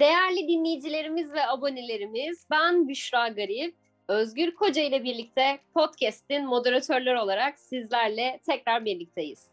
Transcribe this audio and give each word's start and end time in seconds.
Değerli 0.00 0.48
dinleyicilerimiz 0.48 1.32
ve 1.32 1.46
abonelerimiz, 1.46 2.46
ben 2.50 2.88
Büşra 2.88 3.28
Garip. 3.28 3.74
Özgür 4.08 4.54
Koca 4.54 4.82
ile 4.82 5.04
birlikte 5.04 5.58
podcast'in 5.74 6.46
moderatörleri 6.46 7.18
olarak 7.18 7.58
sizlerle 7.58 8.40
tekrar 8.46 8.84
birlikteyiz. 8.84 9.44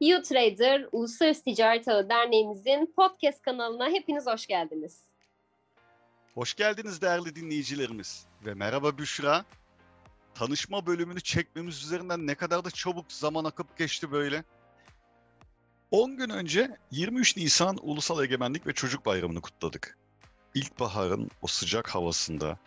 YouTrader 0.00 0.86
Uluslararası 0.92 1.44
Ticaret 1.44 1.88
Ağı 1.88 2.08
Derneğimizin 2.08 2.92
podcast 2.96 3.42
kanalına 3.42 3.88
hepiniz 3.88 4.26
hoş 4.26 4.46
geldiniz. 4.46 5.00
Hoş 6.34 6.54
geldiniz 6.54 7.02
değerli 7.02 7.36
dinleyicilerimiz 7.36 8.26
ve 8.46 8.54
merhaba 8.54 8.98
Büşra. 8.98 9.44
Tanışma 10.34 10.86
bölümünü 10.86 11.20
çekmemiz 11.20 11.84
üzerinden 11.84 12.26
ne 12.26 12.34
kadar 12.34 12.64
da 12.64 12.70
çabuk 12.70 13.12
zaman 13.12 13.44
akıp 13.44 13.78
geçti 13.78 14.12
böyle. 14.12 14.44
10 15.92 16.16
gün 16.16 16.30
önce 16.30 16.76
23 16.90 17.36
Nisan 17.36 17.78
Ulusal 17.82 18.24
Egemenlik 18.24 18.66
ve 18.66 18.72
Çocuk 18.72 19.06
Bayramı'nı 19.06 19.40
kutladık. 19.40 19.98
İlkbaharın 20.54 21.30
o 21.42 21.46
sıcak 21.46 21.88
havasında 21.88 22.58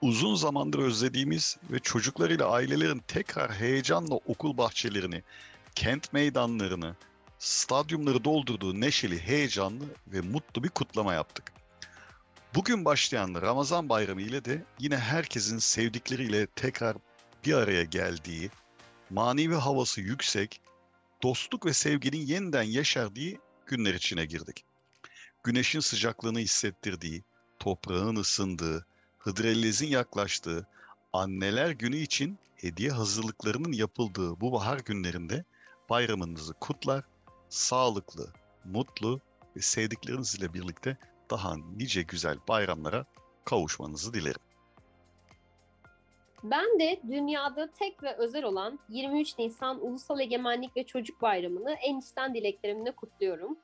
uzun 0.00 0.34
zamandır 0.34 0.78
özlediğimiz 0.78 1.56
ve 1.70 1.78
çocuklarıyla 1.78 2.50
ailelerin 2.50 3.02
tekrar 3.08 3.52
heyecanla 3.52 4.14
okul 4.14 4.56
bahçelerini, 4.56 5.22
kent 5.74 6.12
meydanlarını, 6.12 6.96
stadyumları 7.38 8.24
doldurduğu 8.24 8.80
neşeli, 8.80 9.20
heyecanlı 9.20 9.84
ve 10.06 10.20
mutlu 10.20 10.64
bir 10.64 10.68
kutlama 10.68 11.14
yaptık. 11.14 11.52
Bugün 12.54 12.84
başlayan 12.84 13.34
Ramazan 13.42 13.88
Bayramı 13.88 14.22
ile 14.22 14.44
de 14.44 14.64
yine 14.78 14.96
herkesin 14.96 15.58
sevdikleriyle 15.58 16.46
tekrar 16.46 16.96
bir 17.44 17.54
araya 17.54 17.84
geldiği, 17.84 18.50
manevi 19.10 19.54
havası 19.54 20.00
yüksek, 20.00 20.60
dostluk 21.22 21.66
ve 21.66 21.72
sevginin 21.72 22.26
yeniden 22.26 22.62
yeşerdiği 22.62 23.40
günler 23.66 23.94
içine 23.94 24.24
girdik. 24.24 24.64
Güneşin 25.44 25.80
sıcaklığını 25.80 26.38
hissettirdiği, 26.38 27.24
toprağın 27.58 28.16
ısındığı, 28.16 28.86
Hıdrellez'in 29.18 29.86
yaklaştığı, 29.86 30.66
anneler 31.12 31.70
günü 31.70 31.96
için 31.96 32.38
hediye 32.56 32.90
hazırlıklarının 32.90 33.72
yapıldığı 33.72 34.40
bu 34.40 34.52
bahar 34.52 34.78
günlerinde 34.78 35.44
bayramınızı 35.90 36.52
kutlar, 36.52 37.04
sağlıklı, 37.48 38.32
mutlu 38.64 39.20
ve 39.56 39.60
sevdiklerinizle 39.60 40.54
birlikte 40.54 40.96
daha 41.30 41.56
nice 41.56 42.02
güzel 42.02 42.38
bayramlara 42.48 43.04
kavuşmanızı 43.44 44.14
dilerim. 44.14 44.40
Ben 46.44 46.78
de 46.78 47.00
dünyada 47.10 47.70
tek 47.70 48.02
ve 48.02 48.16
özel 48.16 48.44
olan 48.44 48.78
23 48.88 49.38
Nisan 49.38 49.86
Ulusal 49.86 50.20
Egemenlik 50.20 50.76
ve 50.76 50.86
Çocuk 50.86 51.22
Bayramı'nı 51.22 51.72
en 51.72 51.98
içten 51.98 52.34
dileklerimle 52.34 52.90
kutluyorum. 52.90 53.58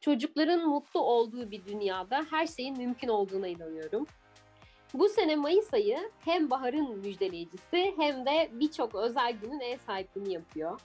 Çocukların 0.00 0.68
mutlu 0.68 1.00
olduğu 1.00 1.50
bir 1.50 1.64
dünyada 1.64 2.26
her 2.30 2.46
şeyin 2.46 2.78
mümkün 2.78 3.08
olduğuna 3.08 3.48
inanıyorum. 3.48 4.06
Bu 4.94 5.08
sene 5.08 5.36
Mayıs 5.36 5.74
ayı 5.74 6.10
hem 6.20 6.50
baharın 6.50 6.98
müjdeleyicisi 6.98 7.94
hem 7.96 8.26
de 8.26 8.50
birçok 8.52 8.94
özel 8.94 9.32
günün 9.32 9.60
ev 9.60 9.78
sahipliğini 9.78 10.32
yapıyor. 10.32 10.80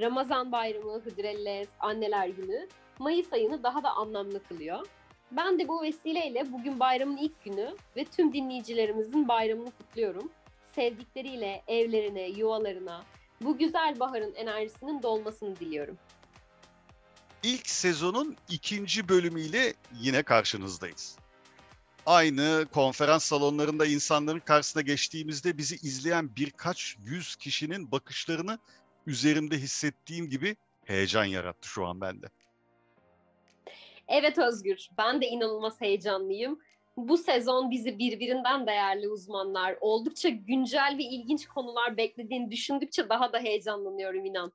Ramazan 0.00 0.52
bayramı, 0.52 0.92
Hıdrellez, 0.92 1.68
Anneler 1.80 2.28
Günü 2.28 2.68
Mayıs 2.98 3.32
ayını 3.32 3.62
daha 3.62 3.82
da 3.82 3.90
anlamlı 3.90 4.42
kılıyor. 4.42 4.86
Ben 5.32 5.58
de 5.58 5.68
bu 5.68 5.82
vesileyle 5.82 6.52
bugün 6.52 6.80
bayramın 6.80 7.16
ilk 7.16 7.44
günü 7.44 7.76
ve 7.96 8.04
tüm 8.04 8.32
dinleyicilerimizin 8.32 9.28
bayramını 9.28 9.70
kutluyorum. 9.70 10.30
Sevdikleriyle 10.74 11.62
evlerine, 11.66 12.28
yuvalarına 12.28 13.04
bu 13.40 13.58
güzel 13.58 14.00
baharın 14.00 14.34
enerjisinin 14.34 15.02
dolmasını 15.02 15.56
diliyorum. 15.56 15.98
İlk 17.42 17.68
sezonun 17.68 18.36
ikinci 18.48 19.08
bölümüyle 19.08 19.74
yine 20.00 20.22
karşınızdayız. 20.22 21.16
Aynı 22.06 22.66
konferans 22.72 23.24
salonlarında 23.24 23.86
insanların 23.86 24.40
karşısına 24.40 24.82
geçtiğimizde 24.82 25.58
bizi 25.58 25.74
izleyen 25.74 26.36
birkaç 26.36 26.96
yüz 27.04 27.36
kişinin 27.36 27.92
bakışlarını 27.92 28.58
üzerimde 29.06 29.56
hissettiğim 29.58 30.30
gibi 30.30 30.56
heyecan 30.84 31.24
yarattı 31.24 31.68
şu 31.68 31.86
an 31.86 32.00
bende. 32.00 32.26
Evet 34.08 34.38
Özgür, 34.38 34.88
ben 34.98 35.20
de 35.20 35.26
inanılmaz 35.26 35.80
heyecanlıyım. 35.80 36.60
Bu 37.08 37.18
sezon 37.18 37.70
bizi 37.70 37.98
birbirinden 37.98 38.66
değerli 38.66 39.08
uzmanlar, 39.08 39.76
oldukça 39.80 40.28
güncel 40.28 40.94
ve 40.98 41.02
ilginç 41.02 41.46
konular 41.46 41.96
beklediğini 41.96 42.50
düşündükçe 42.50 43.08
daha 43.08 43.32
da 43.32 43.38
heyecanlanıyorum 43.38 44.24
inan. 44.24 44.52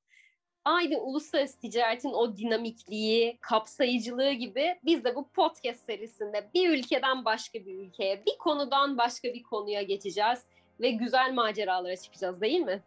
Aynı 0.66 0.98
uluslararası 0.98 1.60
ticaretin 1.60 2.14
o 2.14 2.38
dinamikliği, 2.38 3.38
kapsayıcılığı 3.42 4.32
gibi 4.32 4.80
biz 4.86 5.04
de 5.04 5.16
bu 5.16 5.28
podcast 5.28 5.86
serisinde 5.86 6.50
bir 6.54 6.70
ülkeden 6.70 7.26
başka 7.26 7.66
bir 7.66 7.80
ülkeye, 7.80 8.24
bir 8.26 8.38
konudan 8.38 8.98
başka 8.98 9.34
bir 9.34 9.44
konuya 9.44 9.82
geçeceğiz 9.82 10.40
ve 10.80 10.90
güzel 10.90 11.34
maceralara 11.34 11.98
çıkacağız 11.98 12.42
değil 12.42 12.60
mi? 12.60 12.84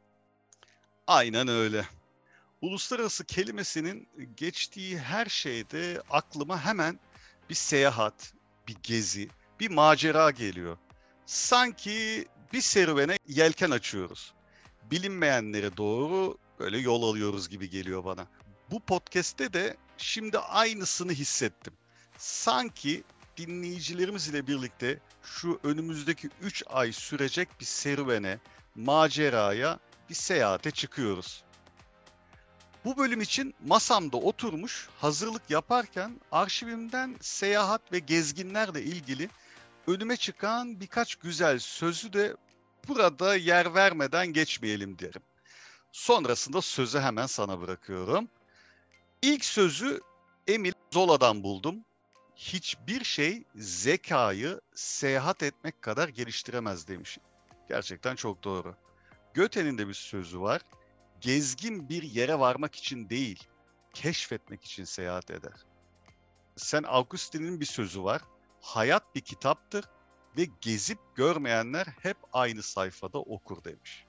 Aynen 1.07 1.49
öyle 1.49 1.85
uluslararası 2.63 3.25
kelimesinin 3.25 4.09
geçtiği 4.37 4.99
her 4.99 5.27
şeyde 5.27 6.03
aklıma 6.11 6.65
hemen 6.65 6.99
bir 7.51 7.55
seyahat, 7.55 8.33
bir 8.69 8.77
gezi, 8.83 9.29
bir 9.61 9.71
macera 9.71 10.31
geliyor. 10.31 10.77
Sanki 11.27 12.29
bir 12.53 12.61
serüvene 12.61 13.19
yelken 13.29 13.71
açıyoruz. 13.71 14.35
Bilinmeyenlere 14.91 15.77
doğru 15.77 16.39
böyle 16.59 16.79
yol 16.79 17.03
alıyoruz 17.03 17.49
gibi 17.49 17.71
geliyor 17.71 18.05
bana. 18.05 18.27
Bu 18.71 18.81
podcast'te 18.81 19.53
de 19.53 19.77
şimdi 19.99 20.39
aynısını 20.39 21.13
hissettim. 21.13 21.73
Sanki 22.19 23.05
dinleyicilerimiz 23.37 24.29
ile 24.29 24.47
birlikte 24.47 25.01
şu 25.23 25.61
önümüzdeki 25.63 26.31
3 26.43 26.63
ay 26.67 26.93
sürecek 26.93 27.49
bir 27.61 27.65
serüvene, 27.65 28.39
maceraya, 28.75 29.79
bir 30.11 30.15
seyahate 30.15 30.71
çıkıyoruz. 30.71 31.43
Bu 32.85 32.97
bölüm 32.97 33.21
için 33.21 33.55
masamda 33.67 34.17
oturmuş 34.17 34.89
hazırlık 34.99 35.51
yaparken 35.51 36.21
arşivimden 36.33 37.17
seyahat 37.21 37.93
ve 37.93 37.99
gezginlerle 37.99 38.83
ilgili 38.83 39.29
önüme 39.89 40.17
çıkan 40.17 40.81
birkaç 40.81 41.15
güzel 41.15 41.59
sözü 41.59 42.13
de 42.13 42.37
burada 42.89 43.37
yer 43.37 43.75
vermeden 43.75 44.27
geçmeyelim 44.27 44.99
derim. 44.99 45.23
Sonrasında 45.93 46.63
sözü 46.63 46.99
hemen 46.99 47.27
sana 47.27 47.61
bırakıyorum. 47.61 48.29
İlk 49.23 49.45
sözü 49.45 50.01
Emil 50.47 50.73
Zola'dan 50.93 51.43
buldum. 51.43 51.85
Hiçbir 52.37 53.05
şey 53.05 53.45
zekayı 53.57 54.61
seyahat 54.75 55.43
etmek 55.43 55.83
kadar 55.83 56.09
geliştiremez 56.09 56.89
demiş. 56.89 57.19
Gerçekten 57.69 58.17
çok 58.17 58.45
doğru. 58.45 58.75
Göte'nin 59.35 59.79
de 59.79 59.89
bir 59.89 59.95
sözü 59.95 60.41
var 60.41 60.63
gezgin 61.21 61.89
bir 61.89 62.03
yere 62.03 62.39
varmak 62.39 62.75
için 62.75 63.11
değil, 63.11 63.49
keşfetmek 63.95 64.65
için 64.65 64.85
seyahat 64.85 65.31
eder. 65.31 65.65
Sen 66.57 66.83
Augustin'in 66.83 67.61
bir 67.61 67.67
sözü 67.67 68.03
var. 68.03 68.23
Hayat 68.61 69.15
bir 69.15 69.21
kitaptır 69.21 69.85
ve 70.37 70.49
gezip 70.61 70.99
görmeyenler 71.15 71.87
hep 72.03 72.17
aynı 72.33 72.63
sayfada 72.63 73.19
okur 73.19 73.65
demiş. 73.65 74.05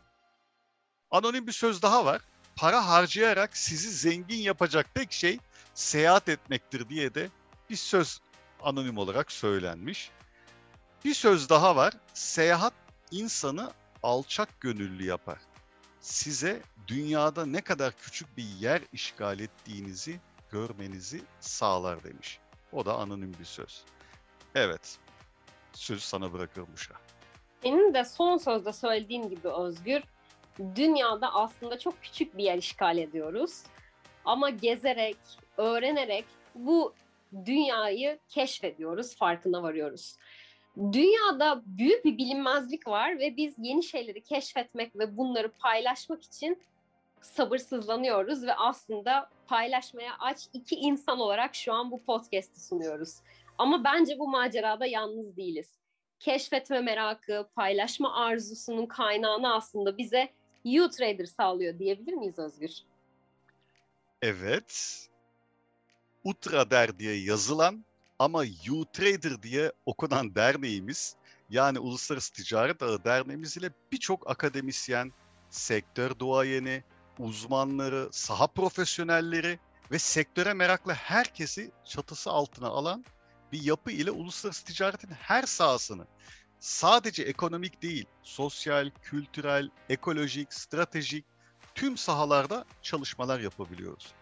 Anonim 1.12 1.48
bir 1.48 1.52
söz 1.52 1.82
daha 1.82 2.06
var. 2.06 2.22
Para 2.56 2.88
harcayarak 2.88 3.58
sizi 3.58 3.92
zengin 3.92 4.42
yapacak 4.42 4.96
tek 4.96 5.12
şey 5.12 5.40
seyahat 5.74 6.30
etmektir 6.30 6.90
diye 6.90 7.14
de 7.14 7.30
bir 7.70 7.76
söz 7.76 8.20
anonim 8.62 8.98
olarak 8.98 9.32
söylenmiş. 9.32 10.12
Bir 11.06 11.14
söz 11.14 11.50
daha 11.50 11.76
var. 11.76 11.94
Seyahat 12.14 12.74
insanı 13.12 13.72
alçak 14.04 14.62
gönüllü 14.62 15.06
yapar 15.06 15.40
size 16.02 16.62
dünyada 16.88 17.46
ne 17.46 17.62
kadar 17.62 17.94
küçük 17.98 18.38
bir 18.38 18.44
yer 18.44 18.82
işgal 18.94 19.40
ettiğinizi 19.40 20.20
görmenizi 20.52 21.22
sağlar 21.40 22.04
demiş. 22.04 22.40
O 22.72 22.86
da 22.86 22.96
anonim 22.96 23.34
bir 23.40 23.46
söz. 23.46 23.84
Evet, 24.56 24.98
sözü 25.74 26.02
sana 26.02 26.34
bırakıyorum 26.34 26.74
Uşa. 26.74 26.94
Senin 27.64 27.94
de 27.94 28.06
son 28.06 28.38
sözde 28.38 28.74
söylediğin 28.74 29.30
gibi 29.30 29.48
Özgür, 29.48 30.02
dünyada 30.76 31.34
aslında 31.34 31.80
çok 31.80 32.02
küçük 32.02 32.38
bir 32.38 32.44
yer 32.44 32.58
işgal 32.58 32.98
ediyoruz. 32.98 33.64
Ama 34.26 34.50
gezerek, 34.50 35.18
öğrenerek 35.58 36.26
bu 36.56 36.94
dünyayı 37.46 38.20
keşfediyoruz, 38.30 39.16
farkına 39.16 39.64
varıyoruz. 39.64 40.16
Dünyada 40.78 41.62
büyük 41.66 42.06
bir 42.06 42.18
bilinmezlik 42.18 42.88
var 42.88 43.20
ve 43.20 43.38
biz 43.38 43.56
yeni 43.58 43.84
şeyleri 43.84 44.24
keşfetmek 44.24 44.96
ve 44.96 45.18
bunları 45.18 45.52
paylaşmak 45.52 46.24
için 46.24 46.62
sabırsızlanıyoruz 47.22 48.46
ve 48.46 48.54
aslında 48.54 49.30
paylaşmaya 49.48 50.12
aç 50.20 50.48
iki 50.54 50.76
insan 50.76 51.20
olarak 51.20 51.56
şu 51.56 51.74
an 51.74 51.92
bu 51.92 52.04
podcast'i 52.04 52.60
sunuyoruz. 52.68 53.20
Ama 53.60 53.84
bence 53.84 54.20
bu 54.20 54.28
macerada 54.28 54.86
yalnız 54.86 55.38
değiliz. 55.38 55.74
Keşfetme 56.20 56.82
merakı, 56.82 57.50
paylaşma 57.56 58.16
arzusunun 58.16 58.86
kaynağını 58.86 59.54
aslında 59.54 59.98
bize 59.98 60.34
U-Trader 60.66 61.26
sağlıyor 61.26 61.80
diyebilir 61.80 62.14
miyiz 62.14 62.40
Özgür? 62.40 62.72
Evet. 64.22 65.06
Utrader 66.24 67.00
diye 67.00 67.24
yazılan 67.24 67.86
Ama 68.20 68.44
U-Trader 68.72 69.44
diye 69.44 69.72
okunan 69.86 70.36
derneğimiz 70.36 71.16
yani 71.50 71.80
Uluslararası 71.80 72.34
Ticaret 72.34 72.84
Ağı 72.84 73.04
Derneğimiz 73.04 73.58
ile 73.58 73.70
birçok 73.92 74.30
akademisyen, 74.30 75.12
sektör 75.50 76.20
duayeni, 76.20 76.84
uzmanları, 77.20 78.10
saha 78.12 78.48
profesyonelleri 78.48 79.60
ve 79.92 80.00
sektöre 80.00 80.54
meraklı 80.54 80.94
herkesi 80.94 81.72
çatısı 81.86 82.30
altına 82.30 82.68
alan 82.68 83.06
bir 83.52 83.64
yapı 83.64 83.92
ile 83.92 84.12
uluslararası 84.12 84.66
ticaretin 84.66 85.12
her 85.12 85.44
sahasını 85.44 86.08
sadece 86.60 87.24
ekonomik 87.24 87.82
değil, 87.82 88.06
sosyal, 88.24 88.92
kültürel, 89.02 89.70
ekolojik, 89.90 90.54
stratejik 90.54 91.26
tüm 91.76 91.98
sahalarda 91.98 92.66
çalışmalar 92.82 93.40
yapabiliyoruz. 93.40 94.14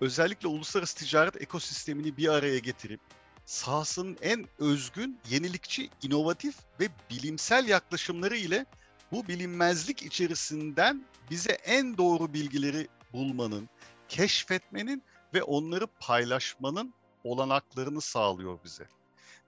Özellikle 0.00 0.48
uluslararası 0.48 0.96
ticaret 0.96 1.42
ekosistemini 1.42 2.16
bir 2.16 2.28
araya 2.28 2.58
getirip 2.58 3.00
sahasının 3.46 4.18
en 4.22 4.46
özgün, 4.58 5.20
yenilikçi, 5.30 5.90
inovatif 6.02 6.56
ve 6.80 6.88
bilimsel 7.10 7.68
yaklaşımları 7.68 8.36
ile 8.36 8.66
bu 9.12 9.28
bilinmezlik 9.28 10.02
içerisinden 10.02 11.04
bize 11.30 11.52
en 11.52 11.98
doğru 11.98 12.32
bilgileri 12.34 12.88
bulmanın, 13.12 13.68
keşfetmenin 14.08 15.02
ve 15.34 15.42
onları 15.42 15.86
paylaşmanın 15.86 16.94
olanaklarını 17.26 18.00
sağlıyor 18.00 18.58
bize. 18.64 18.88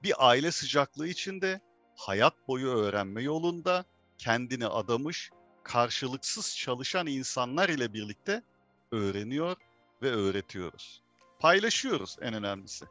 Bir 0.03 0.29
aile 0.29 0.53
sıcaklığı 0.53 1.09
içinde 1.09 1.61
hayat 1.97 2.49
boyu 2.49 2.69
öğrenme 2.69 3.23
yolunda 3.23 3.85
kendini 4.19 4.67
adamış, 4.67 5.31
karşılıksız 5.63 6.57
çalışan 6.57 7.07
insanlar 7.07 7.69
ile 7.69 7.93
birlikte 7.93 8.43
öğreniyor 8.93 9.57
ve 10.03 10.11
öğretiyoruz. 10.11 11.03
Paylaşıyoruz 11.41 12.17
en 12.21 12.35
önemlisi. 12.35 12.87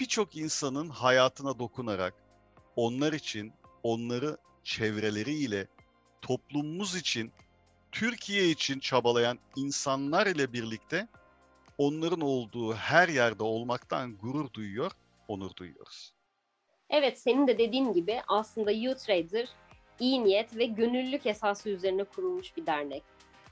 Birçok 0.00 0.36
insanın 0.36 0.88
hayatına 0.88 1.58
dokunarak 1.58 2.14
onlar 2.76 3.12
için, 3.12 3.52
onları 3.82 4.36
çevreleriyle, 4.64 5.66
toplumumuz 6.22 6.96
için, 6.96 7.32
Türkiye 7.92 8.48
için 8.48 8.80
çabalayan 8.80 9.38
insanlar 9.56 10.26
ile 10.26 10.52
birlikte 10.52 11.08
onların 11.78 12.20
olduğu 12.20 12.74
her 12.74 13.08
yerde 13.08 13.42
olmaktan 13.42 14.16
gurur 14.16 14.52
duyuyor, 14.52 14.92
onur 15.28 15.56
duyuyoruz. 15.56 16.14
Evet 16.90 17.18
senin 17.18 17.46
de 17.46 17.58
dediğin 17.58 17.92
gibi 17.92 18.20
aslında 18.28 18.70
U-Trader 18.70 19.48
iyi 20.00 20.24
niyet 20.24 20.56
ve 20.56 20.64
gönüllülük 20.64 21.26
esası 21.26 21.70
üzerine 21.70 22.04
kurulmuş 22.04 22.56
bir 22.56 22.66
dernek. 22.66 23.02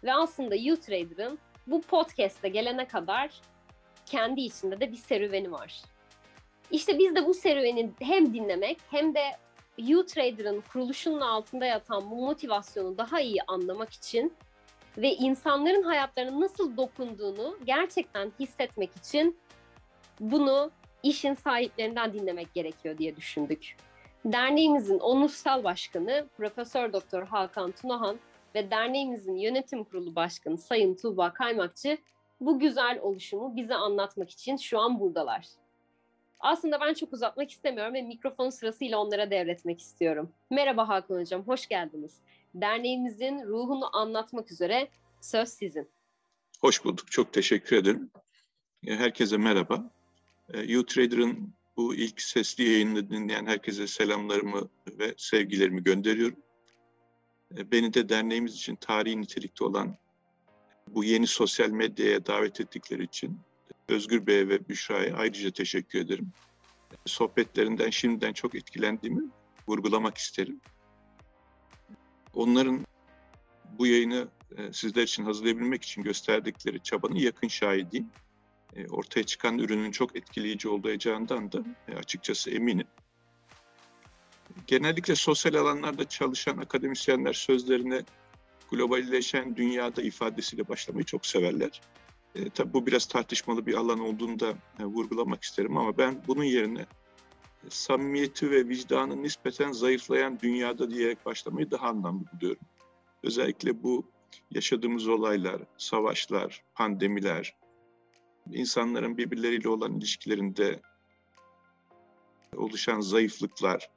Ve 0.05 0.14
aslında 0.14 0.55
U-Trader'ın 0.55 1.38
bu 1.67 1.81
podcast'e 1.81 2.49
gelene 2.49 2.88
kadar 2.88 3.40
kendi 4.06 4.40
içinde 4.40 4.81
de 4.81 4.93
bir 4.93 4.96
serüveni 4.96 5.52
var. 5.52 5.82
İşte 6.70 6.99
biz 6.99 7.14
de 7.14 7.26
bu 7.26 7.34
serüveni 7.34 7.90
hem 8.00 8.34
dinlemek 8.34 8.78
hem 8.90 9.14
de 9.14 9.22
U-Trader'ın 9.78 10.64
kuruluşunun 10.72 11.20
altında 11.20 11.67
yatan 11.67 12.11
bu 12.11 12.17
motivasyonu 12.17 12.99
daha 12.99 13.20
iyi 13.20 13.43
anlamak 13.46 13.93
için 13.93 14.32
ve 14.99 15.15
insanların 15.15 15.83
hayatlarına 15.83 16.41
nasıl 16.41 16.77
dokunduğunu 16.77 17.59
gerçekten 17.65 18.33
hissetmek 18.41 18.97
için 18.97 19.39
bunu 20.21 20.71
işin 21.03 21.35
sahiplerinden 21.35 22.13
dinlemek 22.13 22.55
gerekiyor 22.55 22.99
diye 22.99 23.17
düşündük. 23.17 23.77
Derneğimizin 24.25 24.99
onursal 24.99 25.65
başkanı 25.65 26.27
Profesör 26.37 26.93
Doktor 26.93 27.23
Hakan 27.23 27.73
Tunahan 27.73 28.17
ve 28.55 28.71
derneğimizin 28.71 29.37
yönetim 29.37 29.85
kurulu 29.85 30.15
başkanı 30.15 30.59
Sayın 30.59 30.95
Tuğba 30.95 31.33
Kaymakçı 31.33 31.99
bu 32.41 32.59
güzel 32.59 32.99
oluşumu 33.03 33.57
bize 33.57 33.75
anlatmak 33.75 34.31
için 34.31 34.57
şu 34.57 34.79
an 34.79 35.01
buradalar. 35.01 35.47
Aslında 36.41 36.81
ben 36.81 36.95
çok 36.95 37.13
uzatmak 37.13 37.51
istemiyorum 37.51 37.95
ve 37.95 38.03
mikrofon 38.03 38.51
sırasıyla 38.51 38.99
onlara 38.99 39.31
devretmek 39.31 39.81
istiyorum. 39.81 40.33
Merhaba 40.51 40.89
Hakan 40.89 41.21
Hocam, 41.21 41.43
hoş 41.43 41.67
geldiniz. 41.69 42.21
Derneğimizin 42.55 43.47
ruhunu 43.47 43.97
anlatmak 43.97 44.52
üzere 44.52 44.88
söz 45.20 45.49
sizin. 45.49 45.88
Hoş 46.61 46.85
bulduk, 46.85 47.11
çok 47.11 47.32
teşekkür 47.32 47.76
ederim. 47.76 48.11
Herkese 48.85 49.37
merhaba. 49.37 49.91
U-Trader'ın 50.79 51.55
bu 51.76 51.94
ilk 51.94 52.20
sesli 52.20 52.69
yayını 52.69 53.11
dinleyen 53.11 53.47
herkese 53.47 53.87
selamlarımı 53.87 54.69
ve 54.88 55.14
sevgilerimi 55.17 55.82
gönderiyorum. 55.82 56.38
Beni 57.50 57.94
de 57.94 58.08
derneğimiz 58.08 58.55
için 58.55 58.76
tarihi 58.76 59.20
nitelikte 59.20 59.64
olan 59.64 59.96
bu 60.88 61.05
yeni 61.05 61.26
sosyal 61.26 61.70
medyaya 61.70 62.26
davet 62.26 62.61
ettikleri 62.61 63.05
için 63.05 63.41
Özgür 63.88 64.26
Bey 64.26 64.49
ve 64.49 64.69
Büşra'ya 64.69 65.17
ayrıca 65.17 65.50
teşekkür 65.50 65.99
ederim. 65.99 66.32
Sohbetlerinden 67.06 67.91
şimdiden 67.91 68.32
çok 68.32 68.55
etkilendiğimi 68.55 69.23
vurgulamak 69.69 70.19
isterim. 70.19 70.61
Onların 72.35 72.87
bu 73.79 73.87
yayını 73.87 74.29
e, 74.56 74.73
sizler 74.73 75.03
için 75.03 75.25
hazırlayabilmek 75.25 75.82
için 75.82 76.03
gösterdikleri 76.03 76.82
çabanın 76.82 77.15
yakın 77.15 77.49
şahidiyim. 77.49 78.11
E, 78.77 78.87
ortaya 78.88 79.23
çıkan 79.23 79.59
ürünün 79.59 79.91
çok 79.91 80.17
etkileyici 80.17 80.69
olacağından 80.69 81.53
da 81.53 81.65
e, 81.88 81.94
açıkçası 81.94 82.50
eminim. 82.50 82.87
Genellikle 84.67 85.15
sosyal 85.15 85.55
alanlarda 85.55 86.09
çalışan 86.09 86.59
akademisyenler 86.59 87.32
sözlerine 87.32 88.03
globalleşen 88.71 89.56
dünyada 89.56 90.03
ifadesiyle 90.03 90.69
başlamayı 90.69 91.05
çok 91.05 91.27
severler. 91.27 91.81
E, 92.35 92.50
tabii 92.50 92.73
bu 92.73 92.87
biraz 92.87 93.06
tartışmalı 93.06 93.67
bir 93.67 93.75
alan 93.75 94.00
olduğunu 94.00 94.41
da 94.41 94.55
e, 94.81 94.85
vurgulamak 94.85 95.43
isterim 95.43 95.77
ama 95.77 95.99
ben 95.99 96.23
bunun 96.27 96.44
yerine 96.44 96.87
samimiyeti 97.69 98.51
ve 98.51 98.69
vicdanı 98.69 99.23
nispeten 99.23 99.73
zayıflayan 99.73 100.41
dünyada 100.41 100.91
diyerek 100.91 101.27
başlamayı 101.27 101.71
daha 101.71 101.89
anlamlı 101.89 102.25
buluyorum. 102.33 102.62
Özellikle 103.23 103.83
bu 103.83 104.05
yaşadığımız 104.51 105.09
olaylar, 105.09 105.62
savaşlar, 105.79 106.62
pandemiler, 106.75 107.57
insanların 108.53 109.17
birbirleriyle 109.17 109.69
olan 109.69 109.99
ilişkilerinde 109.99 110.81
oluşan 112.56 113.01
zayıflıklar 113.01 113.91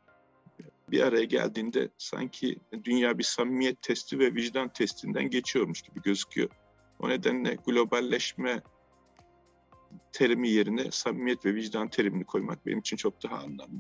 bir 0.91 1.01
araya 1.01 1.23
geldiğinde 1.23 1.89
sanki 1.97 2.57
dünya 2.83 3.17
bir 3.17 3.23
samimiyet 3.23 3.81
testi 3.81 4.19
ve 4.19 4.35
vicdan 4.35 4.69
testinden 4.69 5.29
geçiyormuş 5.29 5.81
gibi 5.81 6.01
gözüküyor. 6.01 6.49
O 6.99 7.09
nedenle 7.09 7.57
globalleşme 7.65 8.61
terimi 10.11 10.49
yerine 10.49 10.91
samimiyet 10.91 11.45
ve 11.45 11.55
vicdan 11.55 11.87
terimini 11.87 12.23
koymak 12.23 12.65
benim 12.65 12.79
için 12.79 12.97
çok 12.97 13.23
daha 13.23 13.35
anlamlı. 13.35 13.79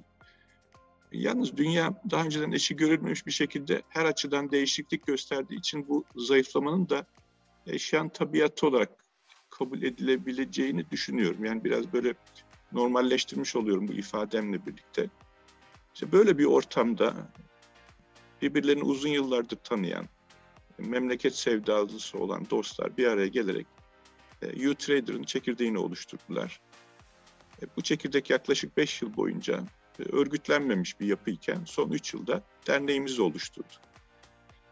Yalnız 1.11 1.57
dünya 1.57 2.01
daha 2.11 2.25
önceden 2.25 2.51
eşi 2.51 2.75
görülmemiş 2.75 3.25
bir 3.25 3.31
şekilde 3.31 3.81
her 3.89 4.05
açıdan 4.05 4.51
değişiklik 4.51 5.07
gösterdiği 5.07 5.55
için 5.55 5.87
bu 5.87 6.05
zayıflamanın 6.15 6.89
da 6.89 7.05
eşyan 7.67 8.09
tabiatı 8.09 8.67
olarak 8.67 8.89
kabul 9.49 9.81
edilebileceğini 9.81 10.91
düşünüyorum. 10.91 11.45
Yani 11.45 11.63
biraz 11.63 11.93
böyle 11.93 12.13
normalleştirmiş 12.71 13.55
oluyorum 13.55 13.87
bu 13.87 13.93
ifademle 13.93 14.65
birlikte. 14.65 15.09
İşte 15.93 16.11
böyle 16.11 16.37
bir 16.37 16.45
ortamda 16.45 17.13
birbirlerini 18.41 18.83
uzun 18.83 19.09
yıllardır 19.09 19.55
tanıyan, 19.55 20.05
memleket 20.77 21.35
sevdalısı 21.35 22.17
olan 22.17 22.49
dostlar 22.49 22.97
bir 22.97 23.07
araya 23.07 23.27
gelerek 23.27 23.67
U-Trader'ın 24.69 25.23
çekirdeğini 25.23 25.77
oluşturdular. 25.77 26.59
E, 27.61 27.65
bu 27.77 27.81
çekirdek 27.81 28.29
yaklaşık 28.29 28.77
5 28.77 29.01
yıl 29.01 29.15
boyunca 29.15 29.63
e, 29.99 30.03
örgütlenmemiş 30.03 30.99
bir 30.99 31.07
yapıyken 31.07 31.63
son 31.65 31.91
3 31.91 32.13
yılda 32.13 32.43
derneğimizi 32.67 33.21
oluşturdu. 33.21 33.73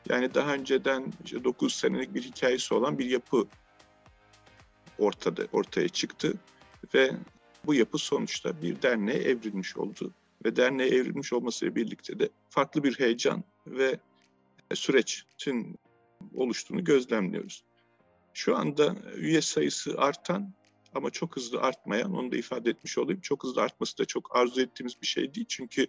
Yani 0.09 0.33
daha 0.33 0.53
önceden 0.53 1.13
işte 1.25 1.43
9 1.43 1.73
senelik 1.73 2.13
bir 2.13 2.23
hikayesi 2.23 2.73
olan 2.73 2.99
bir 2.99 3.05
yapı 3.05 3.47
ortada 4.97 5.47
ortaya 5.51 5.89
çıktı 5.89 6.33
ve 6.93 7.11
bu 7.65 7.73
yapı 7.73 7.97
sonuçta 7.97 8.61
bir 8.61 8.81
derneğe 8.81 9.19
evrilmiş 9.19 9.77
oldu 9.77 10.13
ve 10.45 10.55
derneğe 10.55 10.89
evrilmiş 10.89 11.33
olmasıyla 11.33 11.75
birlikte 11.75 12.19
de 12.19 12.29
farklı 12.49 12.83
bir 12.83 12.99
heyecan 12.99 13.43
ve 13.67 13.99
süreçin 14.73 15.79
oluştuğunu 16.35 16.83
gözlemliyoruz. 16.83 17.63
Şu 18.33 18.57
anda 18.57 18.95
üye 19.15 19.41
sayısı 19.41 19.97
artan 19.97 20.53
ama 20.93 21.09
çok 21.09 21.35
hızlı 21.35 21.61
artmayan, 21.61 22.13
onu 22.13 22.31
da 22.31 22.38
ifade 22.38 22.69
etmiş 22.69 22.97
olayım. 22.97 23.21
Çok 23.21 23.43
hızlı 23.43 23.61
artması 23.61 23.97
da 23.97 24.05
çok 24.05 24.35
arzu 24.35 24.61
ettiğimiz 24.61 25.01
bir 25.01 25.07
şey 25.07 25.33
değil. 25.33 25.45
Çünkü 25.50 25.88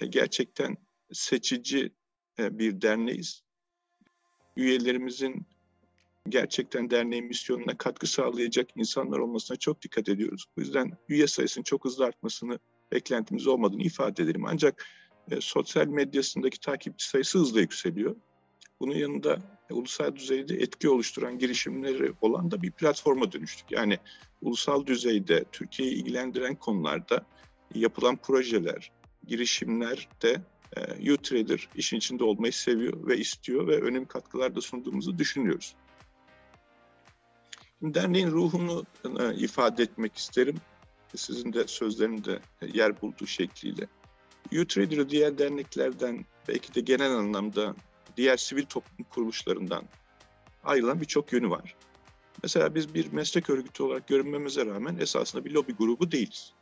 e, 0.00 0.06
gerçekten 0.06 0.76
seçici 1.12 1.92
e, 2.38 2.58
bir 2.58 2.80
derneğiz. 2.82 3.42
Üyelerimizin 4.56 5.46
gerçekten 6.28 6.90
derneğin 6.90 7.24
misyonuna 7.24 7.78
katkı 7.78 8.06
sağlayacak 8.06 8.68
insanlar 8.76 9.18
olmasına 9.18 9.56
çok 9.56 9.82
dikkat 9.82 10.08
ediyoruz. 10.08 10.44
Bu 10.56 10.60
yüzden 10.60 10.92
üye 11.08 11.26
sayısının 11.26 11.64
çok 11.64 11.84
hızlı 11.84 12.04
artmasını 12.04 12.58
beklentimiz 12.92 13.46
olmadığını 13.46 13.82
ifade 13.82 14.22
edelim. 14.22 14.44
Ancak 14.44 14.86
e, 15.30 15.40
sosyal 15.40 15.86
medyasındaki 15.86 16.60
takipçi 16.60 17.08
sayısı 17.08 17.38
hızla 17.38 17.60
yükseliyor. 17.60 18.16
Bunun 18.80 18.94
yanında 18.94 19.38
ulusal 19.70 20.16
düzeyde 20.16 20.54
etki 20.54 20.88
oluşturan 20.88 21.38
girişimleri 21.38 22.12
olan 22.20 22.50
da 22.50 22.62
bir 22.62 22.70
platforma 22.70 23.32
dönüştük. 23.32 23.72
Yani 23.72 23.98
ulusal 24.42 24.86
düzeyde 24.86 25.44
Türkiye'yi 25.52 25.94
ilgilendiren 25.94 26.54
konularda 26.54 27.26
yapılan 27.74 28.16
projeler, 28.16 28.92
girişimler 29.26 30.08
de 30.22 30.40
e, 30.76 31.12
U-Trader 31.12 31.68
işin 31.74 31.96
içinde 31.96 32.24
olmayı 32.24 32.52
seviyor 32.52 33.06
ve 33.06 33.18
istiyor 33.18 33.66
ve 33.66 33.80
önemli 33.80 34.08
katkılar 34.08 34.54
da 34.54 34.60
sunduğumuzu 34.60 35.18
düşünüyoruz. 35.18 35.74
Derneğin 37.82 38.30
ruhunu 38.30 38.84
e, 39.20 39.34
ifade 39.34 39.82
etmek 39.82 40.16
isterim. 40.16 40.56
Sizin 41.16 41.52
de 41.52 41.66
sözlerinde 41.66 42.40
yer 42.74 43.02
bulduğu 43.02 43.26
şekliyle. 43.26 43.86
U-Trader'ı 44.52 45.10
diğer 45.10 45.38
derneklerden 45.38 46.24
belki 46.48 46.74
de 46.74 46.80
genel 46.80 47.10
anlamda 47.10 47.74
diğer 48.16 48.36
sivil 48.36 48.64
toplum 48.64 49.06
kuruluşlarından 49.10 49.84
ayrılan 50.64 51.00
birçok 51.00 51.32
yönü 51.32 51.50
var. 51.50 51.76
Mesela 52.42 52.74
biz 52.74 52.94
bir 52.94 53.12
meslek 53.12 53.50
örgütü 53.50 53.82
olarak 53.82 54.08
görünmemize 54.08 54.66
rağmen 54.66 54.96
esasında 54.98 55.44
bir 55.44 55.50
lobi 55.50 55.72
grubu 55.72 56.12
değiliz. 56.12 56.52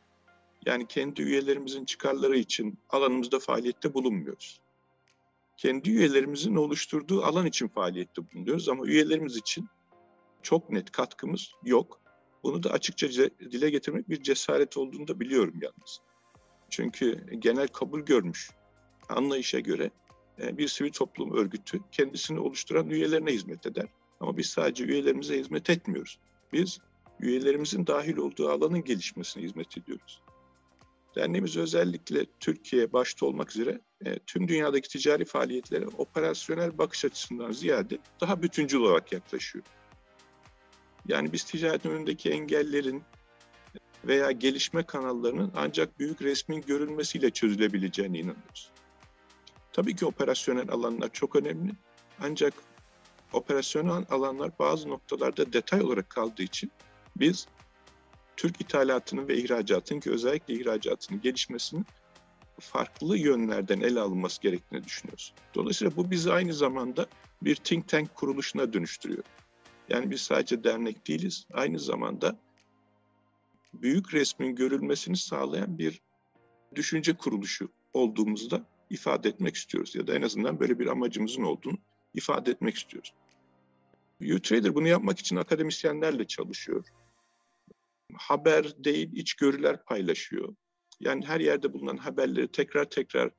Yani 0.66 0.87
kendi 0.87 1.23
üyelerimizin 1.23 1.84
çıkarları 1.84 2.37
için 2.37 2.78
alanımızda 2.90 3.38
faaliyette 3.38 3.94
bulunmuyoruz. 3.94 4.61
Kendi 5.56 5.90
üyelerimizin 5.90 6.56
oluşturduğu 6.56 7.23
alan 7.25 7.46
için 7.46 7.68
faaliyette 7.68 8.23
bulunuyoruz 8.32 8.68
ama 8.68 8.87
üyelerimiz 8.87 9.37
için 9.37 9.68
çok 10.42 10.70
net 10.70 10.90
katkımız 10.90 11.52
yok. 11.64 12.00
Bunu 12.42 12.62
da 12.62 12.70
açıkça 12.70 13.08
dile 13.40 13.70
getirmek 13.70 14.08
bir 14.08 14.23
cesaret 14.23 14.76
olduğunu 14.76 15.08
da 15.08 15.20
biliyorum 15.20 15.54
yalnız. 15.62 16.00
Çünkü 16.70 17.26
genel 17.38 17.68
kabul 17.68 18.00
görmüş 18.00 18.50
anlayışa 19.08 19.61
göre 19.61 19.90
bir 20.38 20.69
sivil 20.69 20.93
toplum 20.93 21.37
örgütü 21.37 21.81
kendisini 21.93 22.41
oluşturan 22.41 22.91
üyelerine 22.91 23.33
hizmet 23.33 23.67
eder. 23.67 23.87
Ama 24.21 24.37
biz 24.37 24.47
sadece 24.47 24.85
üyelerimize 24.85 25.38
hizmet 25.38 25.71
etmiyoruz. 25.71 26.19
Biz 26.53 26.79
üyelerimizin 27.21 27.87
dahil 27.87 28.17
olduğu 28.17 28.49
alanın 28.50 28.85
gelişmesine 28.85 29.43
hizmet 29.43 29.79
ediyoruz. 29.79 30.23
Derneğimiz 31.17 31.57
özellikle 31.57 32.26
Türkiye 32.41 32.93
başta 32.93 33.26
olmak 33.26 33.50
üzere 33.50 33.81
e, 34.05 34.19
tüm 34.19 34.49
dünyadaki 34.49 34.88
ticari 34.88 35.25
faaliyetlere 35.25 35.87
operasyonel 35.87 36.79
bakış 36.79 37.05
açısından 37.05 37.53
ziyade 37.53 37.99
daha 38.21 38.43
bütüncül 38.43 38.79
olarak 38.79 39.12
yaklaşıyor. 39.12 39.64
Yani 41.09 41.33
biz 41.33 41.45
ticaretin 41.45 41.91
önündeki 41.91 42.31
engellerin 42.31 43.03
veya 44.05 44.31
gelişme 44.31 44.83
kanallarının 44.83 45.53
ancak 45.57 45.99
büyük 45.99 46.23
resmin 46.23 46.61
görülmesiyle 46.61 47.31
çözülebileceğine 47.31 48.19
inanıyoruz. 48.19 48.71
Tabii 49.75 49.97
ki 49.97 50.07
operasyonel 50.07 50.71
alanlar 50.71 51.12
çok 51.12 51.37
önemli. 51.37 51.73
Ancak 52.21 52.54
operasyonel 53.33 54.04
alanlar 54.11 54.50
bazı 54.59 54.88
noktalarda 54.88 55.52
detay 55.52 55.83
olarak 55.83 56.11
kaldığı 56.11 56.43
için 56.43 56.73
biz 57.16 57.49
Türk 58.37 58.61
ithalatının 58.61 59.28
ve 59.28 59.37
ihracatının 59.37 60.00
ki 60.00 60.11
özellikle 60.11 60.54
ihracatının 60.54 61.21
gelişmesinin 61.21 61.87
farklı 62.61 63.19
yönlerden 63.19 63.81
ele 63.81 64.00
alınması 64.00 64.43
gerektiğini 64.43 64.85
düşünüyoruz. 64.85 65.35
Dolayısıyla 65.54 65.97
bu 65.97 66.11
bizi 66.11 66.33
aynı 66.33 66.54
zamanda 66.54 67.07
bir 67.43 67.57
think 67.57 67.88
tank 67.88 68.14
kuruluşuna 68.14 68.73
dönüştürüyor. 68.73 69.25
Yani 69.88 70.11
biz 70.11 70.21
sadece 70.21 70.64
dernek 70.64 71.09
değiliz, 71.09 71.47
aynı 71.52 71.78
zamanda 71.78 72.38
büyük 73.73 74.14
resmin 74.14 74.54
görülmesini 74.54 75.16
sağlayan 75.16 75.78
bir 75.78 76.00
düşünce 76.75 77.16
kuruluşu 77.16 77.69
olduğumuzda 77.95 78.66
ifade 78.91 79.29
etmek 79.29 79.57
istiyoruz. 79.57 79.95
Ya 79.95 80.07
da 80.07 80.14
en 80.14 80.23
azından 80.23 80.61
böyle 80.61 80.79
bir 80.79 80.87
amacımızın 80.87 81.43
olduğunu 81.43 81.79
ifade 82.14 82.50
etmek 82.50 82.76
istiyoruz. 82.76 83.12
U-Trader 84.21 84.75
bunu 84.75 84.88
yapmak 84.88 85.19
için 85.19 85.37
akademisyenlerle 85.37 86.26
çalışıyor. 86.26 86.85
Haber 88.14 88.85
değil, 88.85 89.12
içgörüler 89.12 89.85
paylaşıyor. 89.85 90.55
Yani 91.00 91.26
her 91.26 91.41
yerde 91.41 91.73
bulunan 91.73 91.97
haberleri 91.97 92.49
tekrar 92.49 92.85
tekrar 92.85 93.31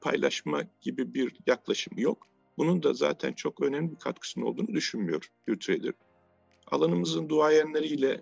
paylaşma 0.00 0.62
gibi 0.80 1.14
bir 1.14 1.36
yaklaşım 1.46 1.98
yok. 1.98 2.26
Bunun 2.58 2.82
da 2.82 2.94
zaten 2.94 3.32
çok 3.32 3.60
önemli 3.62 3.90
bir 3.90 3.98
katkısının 3.98 4.44
olduğunu 4.44 4.68
düşünmüyor 4.68 5.28
U-Trader. 5.48 5.92
Alanımızın 6.66 7.28
duayenleriyle 7.28 8.20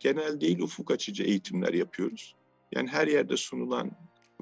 genel 0.00 0.40
değil 0.40 0.58
ufuk 0.58 0.90
açıcı 0.90 1.22
eğitimler 1.22 1.72
yapıyoruz. 1.74 2.34
Yani 2.72 2.88
her 2.88 3.06
yerde 3.06 3.36
sunulan 3.36 3.90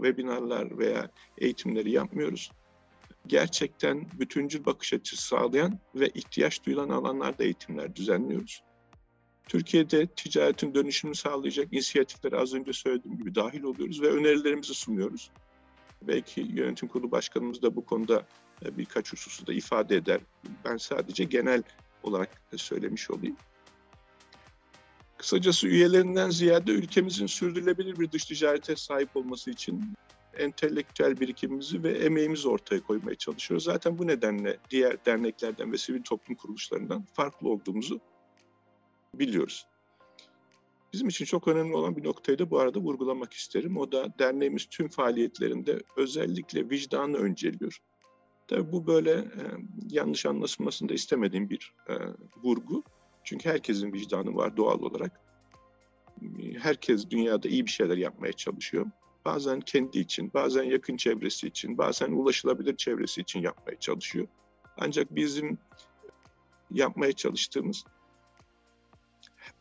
webinarlar 0.04 0.78
veya 0.78 1.10
eğitimleri 1.38 1.90
yapmıyoruz. 1.90 2.50
Gerçekten 3.26 4.06
bütüncül 4.20 4.64
bakış 4.64 4.92
açısı 4.92 5.26
sağlayan 5.26 5.78
ve 5.94 6.08
ihtiyaç 6.08 6.66
duyulan 6.66 6.88
alanlarda 6.88 7.44
eğitimler 7.44 7.96
düzenliyoruz. 7.96 8.62
Türkiye'de 9.48 10.06
ticaretin 10.06 10.74
dönüşümünü 10.74 11.14
sağlayacak 11.14 11.72
inisiyatiflere 11.72 12.36
az 12.36 12.54
önce 12.54 12.72
söylediğim 12.72 13.18
gibi 13.18 13.34
dahil 13.34 13.62
oluyoruz 13.62 14.02
ve 14.02 14.08
önerilerimizi 14.10 14.74
sunuyoruz. 14.74 15.30
Belki 16.02 16.40
yönetim 16.40 16.88
kurulu 16.88 17.10
başkanımız 17.10 17.62
da 17.62 17.76
bu 17.76 17.84
konuda 17.84 18.26
e, 18.64 18.78
birkaç 18.78 19.12
hususu 19.12 19.46
da 19.46 19.52
ifade 19.52 19.96
eder. 19.96 20.20
Ben 20.64 20.76
sadece 20.76 21.24
genel 21.24 21.62
olarak 22.02 22.42
söylemiş 22.56 23.10
olayım. 23.10 23.36
Kısacası 25.18 25.68
üyelerinden 25.68 26.30
ziyade 26.30 26.72
ülkemizin 26.72 27.26
sürdürülebilir 27.26 27.98
bir 27.98 28.12
dış 28.12 28.24
ticarete 28.24 28.76
sahip 28.76 29.16
olması 29.16 29.50
için 29.50 29.94
entelektüel 30.38 31.20
birikimimizi 31.20 31.82
ve 31.82 31.90
emeğimizi 31.90 32.48
ortaya 32.48 32.80
koymaya 32.80 33.14
çalışıyoruz. 33.14 33.64
Zaten 33.64 33.98
bu 33.98 34.06
nedenle 34.06 34.58
diğer 34.70 35.04
derneklerden 35.06 35.72
ve 35.72 35.78
sivil 35.78 36.02
toplum 36.02 36.36
kuruluşlarından 36.36 37.04
farklı 37.14 37.48
olduğumuzu 37.48 38.00
biliyoruz. 39.14 39.66
Bizim 40.92 41.08
için 41.08 41.24
çok 41.24 41.48
önemli 41.48 41.76
olan 41.76 41.96
bir 41.96 42.04
noktayı 42.04 42.38
da 42.38 42.50
bu 42.50 42.58
arada 42.58 42.78
vurgulamak 42.78 43.32
isterim. 43.32 43.76
O 43.76 43.92
da 43.92 44.18
derneğimiz 44.18 44.66
tüm 44.66 44.88
faaliyetlerinde 44.88 45.82
özellikle 45.96 46.70
vicdanı 46.70 47.16
önceliyor. 47.16 47.78
Tabii 48.48 48.72
bu 48.72 48.86
böyle 48.86 49.10
e, 49.10 49.42
yanlış 49.90 50.26
anlaşılmasını 50.26 50.88
da 50.88 50.94
istemediğim 50.94 51.50
bir 51.50 51.74
e, 51.88 51.94
vurgu. 52.42 52.82
Çünkü 53.24 53.48
herkesin 53.48 53.92
vicdanı 53.92 54.36
var 54.36 54.56
doğal 54.56 54.80
olarak. 54.80 55.20
Herkes 56.58 57.10
dünyada 57.10 57.48
iyi 57.48 57.66
bir 57.66 57.70
şeyler 57.70 57.96
yapmaya 57.96 58.32
çalışıyor. 58.32 58.86
Bazen 59.24 59.60
kendi 59.60 59.98
için, 59.98 60.30
bazen 60.34 60.62
yakın 60.62 60.96
çevresi 60.96 61.46
için, 61.46 61.78
bazen 61.78 62.12
ulaşılabilir 62.12 62.76
çevresi 62.76 63.20
için 63.20 63.40
yapmaya 63.40 63.78
çalışıyor. 63.78 64.26
Ancak 64.76 65.14
bizim 65.14 65.58
yapmaya 66.70 67.12
çalıştığımız 67.12 67.84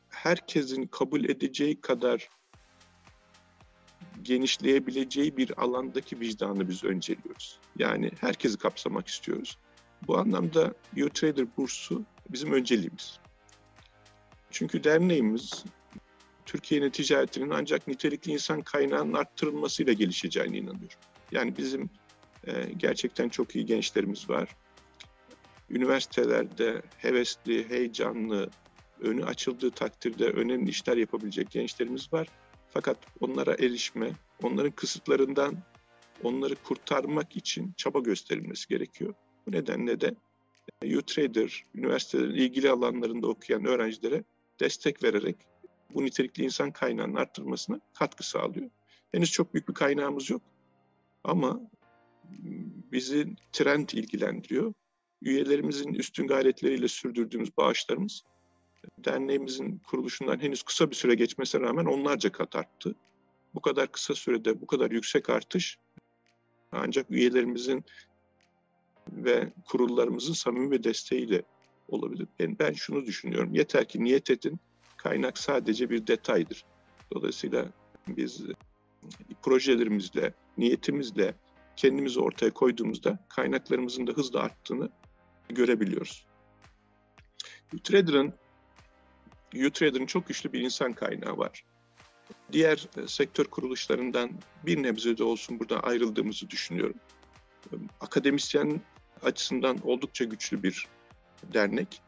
herkesin 0.09 0.87
kabul 0.87 1.23
edeceği 1.23 1.81
kadar 1.81 2.29
genişleyebileceği 4.21 5.37
bir 5.37 5.61
alandaki 5.61 6.19
vicdanı 6.19 6.69
biz 6.69 6.83
önceliyoruz. 6.83 7.59
Yani 7.77 8.11
herkesi 8.19 8.57
kapsamak 8.57 9.07
istiyoruz. 9.07 9.57
Bu 10.07 10.17
anlamda 10.17 10.73
U-Trader 10.97 11.45
bursu 11.57 12.03
bizim 12.29 12.53
önceliğimiz. 12.53 13.19
Çünkü 14.51 14.83
derneğimiz 14.83 15.65
Türkiye'nin 16.45 16.89
ticaretinin 16.89 17.49
ancak 17.49 17.87
nitelikli 17.87 18.31
insan 18.31 18.61
kaynağının 18.61 19.13
arttırılmasıyla 19.13 19.93
gelişeceğine 19.93 20.57
inanıyor. 20.57 20.97
Yani 21.31 21.57
bizim 21.57 21.89
e, 22.47 22.51
gerçekten 22.77 23.29
çok 23.29 23.55
iyi 23.55 23.65
gençlerimiz 23.65 24.29
var. 24.29 24.55
Üniversitelerde 25.69 26.81
hevesli, 26.97 27.69
heyecanlı, 27.69 28.49
önü 29.01 29.25
açıldığı 29.25 29.71
takdirde 29.71 30.25
önemli 30.25 30.69
işler 30.69 30.97
yapabilecek 30.97 31.51
gençlerimiz 31.51 32.13
var. 32.13 32.27
Fakat 32.69 32.97
onlara 33.19 33.53
erişme, 33.53 34.11
onların 34.43 34.71
kısıtlarından 34.71 35.55
onları 36.23 36.55
kurtarmak 36.55 37.35
için 37.35 37.73
çaba 37.77 37.99
gösterilmesi 37.99 38.67
gerekiyor. 38.67 39.13
Bu 39.47 39.51
nedenle 39.51 40.01
de 40.01 40.15
U-Trader, 40.83 41.65
üniversitelerin 41.75 42.35
ilgili 42.35 42.69
alanlarında 42.69 43.27
okuyan 43.27 43.65
öğrencilere 43.65 44.23
destek 44.59 45.03
vererek 45.03 45.35
bu 45.93 46.05
nitelikli 46.05 46.43
insan 46.43 46.71
kaynağının 46.71 47.15
arttırmasına 47.15 47.79
katkı 47.93 48.29
sağlıyor. 48.29 48.69
Henüz 49.11 49.31
çok 49.31 49.53
büyük 49.53 49.69
bir 49.69 49.73
kaynağımız 49.73 50.29
yok 50.29 50.41
ama 51.23 51.61
bizi 52.91 53.35
trend 53.51 53.89
ilgilendiriyor. 53.89 54.73
Üyelerimizin 55.21 55.93
üstün 55.93 56.27
gayretleriyle 56.27 56.87
sürdürdüğümüz 56.87 57.57
bağışlarımız 57.57 58.23
derneğimizin 58.97 59.81
kuruluşundan 59.87 60.39
henüz 60.39 60.63
kısa 60.63 60.89
bir 60.89 60.95
süre 60.95 61.15
geçmesine 61.15 61.61
rağmen 61.61 61.85
onlarca 61.85 62.31
kat 62.31 62.55
arttı. 62.55 62.95
Bu 63.53 63.61
kadar 63.61 63.91
kısa 63.91 64.15
sürede 64.15 64.61
bu 64.61 64.67
kadar 64.67 64.91
yüksek 64.91 65.29
artış 65.29 65.77
ancak 66.71 67.11
üyelerimizin 67.11 67.85
ve 69.11 69.53
kurullarımızın 69.65 70.33
samimi 70.33 70.83
desteğiyle 70.83 71.43
olabilir. 71.87 72.27
Ben, 72.39 72.59
ben 72.59 72.73
şunu 72.73 73.05
düşünüyorum. 73.05 73.53
Yeter 73.53 73.87
ki 73.87 74.03
niyet 74.03 74.29
edin. 74.29 74.59
Kaynak 74.97 75.37
sadece 75.37 75.89
bir 75.89 76.07
detaydır. 76.07 76.65
Dolayısıyla 77.13 77.65
biz 78.07 78.41
e, 78.41 78.53
projelerimizle, 79.41 80.33
niyetimizle 80.57 81.35
kendimizi 81.75 82.19
ortaya 82.19 82.53
koyduğumuzda 82.53 83.19
kaynaklarımızın 83.29 84.07
da 84.07 84.11
hızla 84.11 84.39
arttığını 84.39 84.89
görebiliyoruz. 85.49 86.25
Utrader'ın 87.73 88.33
Utrader'ın 89.55 90.05
çok 90.05 90.27
güçlü 90.27 90.53
bir 90.53 90.61
insan 90.61 90.93
kaynağı 90.93 91.37
var. 91.37 91.63
Diğer 92.51 92.87
e, 92.97 93.07
sektör 93.07 93.45
kuruluşlarından 93.45 94.31
bir 94.65 94.83
nebze 94.83 95.17
de 95.17 95.23
olsun 95.23 95.59
burada 95.59 95.79
ayrıldığımızı 95.79 96.49
düşünüyorum. 96.49 96.97
Akademisyen 98.01 98.81
açısından 99.21 99.77
oldukça 99.83 100.25
güçlü 100.25 100.63
bir 100.63 100.87
dernek. 101.53 102.01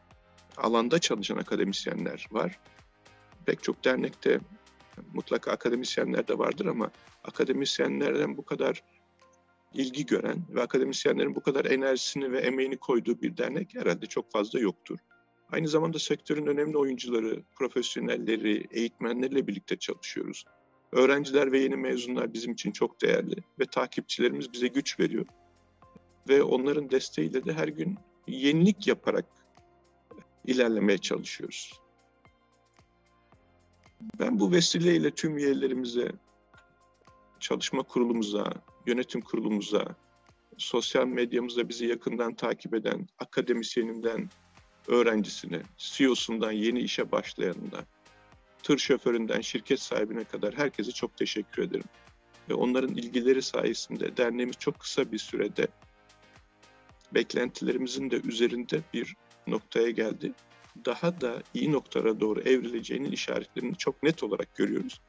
Alanda 0.56 0.98
çalışan 0.98 1.36
akademisyenler 1.36 2.26
var. 2.32 2.60
Pek 3.46 3.62
çok 3.62 3.84
dernekte 3.84 4.40
mutlaka 5.12 5.52
akademisyenler 5.52 6.28
de 6.28 6.38
vardır 6.38 6.66
ama 6.66 6.90
akademisyenlerden 7.24 8.36
bu 8.36 8.44
kadar 8.44 8.82
ilgi 9.74 10.06
gören 10.06 10.44
ve 10.48 10.62
akademisyenlerin 10.62 11.34
bu 11.34 11.40
kadar 11.40 11.64
enerjisini 11.64 12.32
ve 12.32 12.40
emeğini 12.40 12.76
koyduğu 12.76 13.22
bir 13.22 13.36
dernek 13.36 13.74
herhalde 13.74 14.06
çok 14.06 14.32
fazla 14.32 14.60
yoktur. 14.60 14.98
Aynı 15.52 15.68
zamanda 15.68 15.98
sektörün 15.98 16.46
önemli 16.46 16.78
oyuncuları, 16.78 17.42
profesyonelleri, 17.54 18.66
eğitmenlerle 18.70 19.46
birlikte 19.46 19.76
çalışıyoruz. 19.76 20.44
Öğrenciler 20.92 21.52
ve 21.52 21.58
yeni 21.58 21.76
mezunlar 21.76 22.32
bizim 22.32 22.52
için 22.52 22.72
çok 22.72 23.02
değerli 23.02 23.36
ve 23.58 23.64
takipçilerimiz 23.64 24.52
bize 24.52 24.66
güç 24.66 25.00
veriyor. 25.00 25.26
Ve 26.28 26.42
onların 26.42 26.90
desteğiyle 26.90 27.44
de 27.44 27.52
her 27.52 27.68
gün 27.68 27.98
yenilik 28.26 28.86
yaparak 28.86 29.26
ilerlemeye 30.44 30.98
çalışıyoruz. 30.98 31.80
Ben 34.18 34.40
bu 34.40 34.52
vesileyle 34.52 35.10
tüm 35.10 35.38
üyelerimize, 35.38 36.12
çalışma 37.40 37.82
kurulumuza, 37.82 38.52
yönetim 38.86 39.20
kurulumuza, 39.20 39.96
sosyal 40.58 41.06
medyamızda 41.06 41.68
bizi 41.68 41.86
yakından 41.86 42.34
takip 42.34 42.74
eden 42.74 43.08
akademisyeninden 43.18 44.30
öğrencisine, 44.88 45.62
CEO'sundan 45.76 46.52
yeni 46.52 46.80
işe 46.80 47.12
başlayanına, 47.12 47.84
tır 48.62 48.78
şoföründen 48.78 49.40
şirket 49.40 49.80
sahibine 49.80 50.24
kadar 50.24 50.54
herkese 50.54 50.92
çok 50.92 51.16
teşekkür 51.16 51.62
ederim. 51.62 51.84
Ve 52.48 52.54
onların 52.54 52.94
ilgileri 52.94 53.42
sayesinde 53.42 54.16
derneğimiz 54.16 54.56
çok 54.56 54.78
kısa 54.78 55.12
bir 55.12 55.18
sürede 55.18 55.68
beklentilerimizin 57.14 58.10
de 58.10 58.20
üzerinde 58.24 58.80
bir 58.94 59.16
noktaya 59.46 59.90
geldi. 59.90 60.32
Daha 60.84 61.20
da 61.20 61.42
iyi 61.54 61.72
noktalara 61.72 62.20
doğru 62.20 62.40
evrileceğinin 62.40 63.12
işaretlerini 63.12 63.76
çok 63.76 64.02
net 64.02 64.22
olarak 64.22 64.56
görüyoruz. 64.56 65.00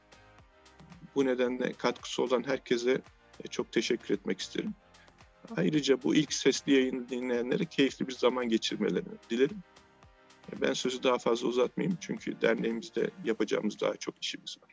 Bu 1.14 1.26
nedenle 1.26 1.72
katkısı 1.72 2.22
olan 2.22 2.46
herkese 2.46 3.00
e, 3.44 3.48
çok 3.48 3.72
teşekkür 3.72 4.14
etmek 4.14 4.40
isterim. 4.40 4.74
Ayrıca 5.56 6.02
bu 6.02 6.14
ilk 6.14 6.32
sesli 6.32 6.72
yayını 6.72 7.08
dinleyenlere 7.08 7.64
keyifli 7.64 8.08
bir 8.08 8.12
zaman 8.12 8.48
geçirmelerini 8.48 9.14
dilerim. 9.30 9.62
E, 10.52 10.60
ben 10.60 10.72
sözü 10.72 11.02
daha 11.02 11.18
fazla 11.18 11.48
uzatmayayım 11.48 11.98
çünkü 12.00 12.40
derneğimizde 12.40 13.10
yapacağımız 13.24 13.80
daha 13.80 13.96
çok 13.96 14.24
işimiz 14.24 14.56
var. 14.62 14.71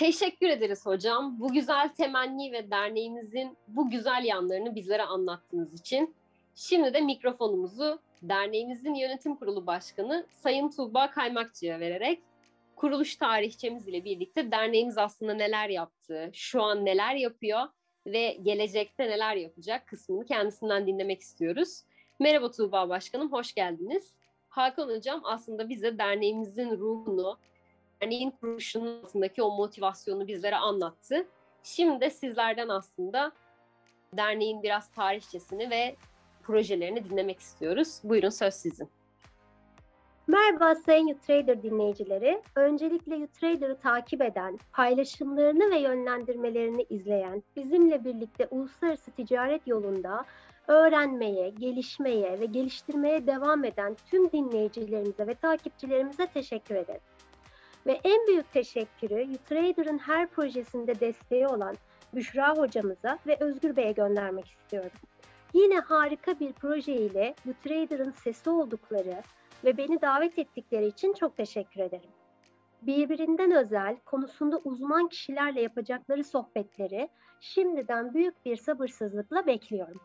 Teşekkür 0.00 0.48
ederiz 0.48 0.86
hocam. 0.86 1.40
Bu 1.40 1.52
güzel 1.52 1.88
temenni 1.88 2.52
ve 2.52 2.70
derneğimizin 2.70 3.56
bu 3.68 3.90
güzel 3.90 4.24
yanlarını 4.24 4.74
bizlere 4.74 5.02
anlattığınız 5.02 5.74
için. 5.74 6.14
Şimdi 6.54 6.94
de 6.94 7.00
mikrofonumuzu 7.00 7.98
derneğimizin 8.22 8.94
yönetim 8.94 9.36
kurulu 9.36 9.66
başkanı 9.66 10.26
Sayın 10.30 10.70
Tuğba 10.70 11.10
Kaymakçı'ya 11.10 11.80
vererek 11.80 12.22
kuruluş 12.76 13.16
tarihçemiz 13.16 13.88
ile 13.88 14.04
birlikte 14.04 14.50
derneğimiz 14.50 14.98
aslında 14.98 15.34
neler 15.34 15.68
yaptı, 15.68 16.30
şu 16.32 16.62
an 16.62 16.84
neler 16.84 17.14
yapıyor 17.14 17.60
ve 18.06 18.38
gelecekte 18.42 19.08
neler 19.08 19.36
yapacak 19.36 19.86
kısmını 19.86 20.24
kendisinden 20.24 20.86
dinlemek 20.86 21.20
istiyoruz. 21.20 21.82
Merhaba 22.18 22.50
Tuğba 22.50 22.88
Başkanım, 22.88 23.32
hoş 23.32 23.54
geldiniz. 23.54 24.12
Hakan 24.48 24.88
Hocam 24.88 25.20
aslında 25.24 25.68
bize 25.68 25.98
derneğimizin 25.98 26.70
ruhunu, 26.70 27.38
derneğin 28.02 28.30
kuruluşunun 28.30 29.02
altındaki 29.02 29.42
o 29.42 29.56
motivasyonu 29.56 30.28
bizlere 30.28 30.56
anlattı. 30.56 31.26
Şimdi 31.62 32.00
de 32.00 32.10
sizlerden 32.10 32.68
aslında 32.68 33.32
derneğin 34.16 34.62
biraz 34.62 34.90
tarihçesini 34.90 35.70
ve 35.70 35.96
projelerini 36.42 37.10
dinlemek 37.10 37.40
istiyoruz. 37.40 38.00
Buyurun 38.04 38.28
söz 38.28 38.54
sizin. 38.54 38.88
Merhaba 40.26 40.74
Sayın 40.74 41.06
YouTrader 41.06 41.62
dinleyicileri. 41.62 42.42
Öncelikle 42.56 43.16
YouTrader'ı 43.16 43.78
takip 43.78 44.22
eden, 44.22 44.58
paylaşımlarını 44.72 45.70
ve 45.70 45.78
yönlendirmelerini 45.78 46.86
izleyen, 46.90 47.42
bizimle 47.56 48.04
birlikte 48.04 48.46
uluslararası 48.50 49.10
ticaret 49.10 49.66
yolunda 49.66 50.24
öğrenmeye, 50.68 51.48
gelişmeye 51.50 52.40
ve 52.40 52.46
geliştirmeye 52.46 53.26
devam 53.26 53.64
eden 53.64 53.96
tüm 54.10 54.32
dinleyicilerimize 54.32 55.26
ve 55.26 55.34
takipçilerimize 55.34 56.26
teşekkür 56.26 56.74
ederim. 56.74 57.00
Ve 57.86 58.00
en 58.04 58.26
büyük 58.26 58.52
teşekkürü 58.52 59.14
YouTrader'ın 59.14 59.98
her 59.98 60.26
projesinde 60.26 61.00
desteği 61.00 61.46
olan 61.46 61.76
Büşra 62.14 62.56
hocamıza 62.56 63.18
ve 63.26 63.36
Özgür 63.40 63.76
Bey'e 63.76 63.92
göndermek 63.92 64.46
istiyorum. 64.46 64.90
Yine 65.54 65.80
harika 65.80 66.40
bir 66.40 66.52
proje 66.52 66.92
ile 66.92 67.34
YouTrader'ın 67.46 68.10
sesi 68.10 68.50
oldukları 68.50 69.22
ve 69.64 69.76
beni 69.76 70.00
davet 70.00 70.38
ettikleri 70.38 70.86
için 70.86 71.12
çok 71.12 71.36
teşekkür 71.36 71.80
ederim. 71.80 72.10
Birbirinden 72.82 73.50
özel, 73.50 73.96
konusunda 74.04 74.58
uzman 74.64 75.08
kişilerle 75.08 75.60
yapacakları 75.60 76.24
sohbetleri 76.24 77.08
şimdiden 77.40 78.14
büyük 78.14 78.44
bir 78.44 78.56
sabırsızlıkla 78.56 79.46
bekliyorum. 79.46 80.00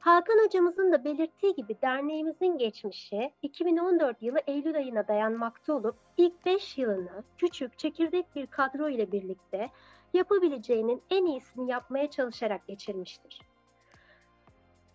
Hakan 0.00 0.44
hocamızın 0.44 0.92
da 0.92 1.04
belirttiği 1.04 1.54
gibi 1.54 1.76
derneğimizin 1.82 2.58
geçmişi 2.58 3.32
2014 3.42 4.22
yılı 4.22 4.38
Eylül 4.46 4.76
ayına 4.76 5.08
dayanmakta 5.08 5.72
olup 5.72 5.96
ilk 6.16 6.46
5 6.46 6.78
yılını 6.78 7.24
küçük 7.38 7.78
çekirdek 7.78 8.26
bir 8.36 8.46
kadro 8.46 8.88
ile 8.88 9.12
birlikte 9.12 9.70
yapabileceğinin 10.14 11.02
en 11.10 11.26
iyisini 11.26 11.70
yapmaya 11.70 12.10
çalışarak 12.10 12.66
geçirmiştir. 12.66 13.40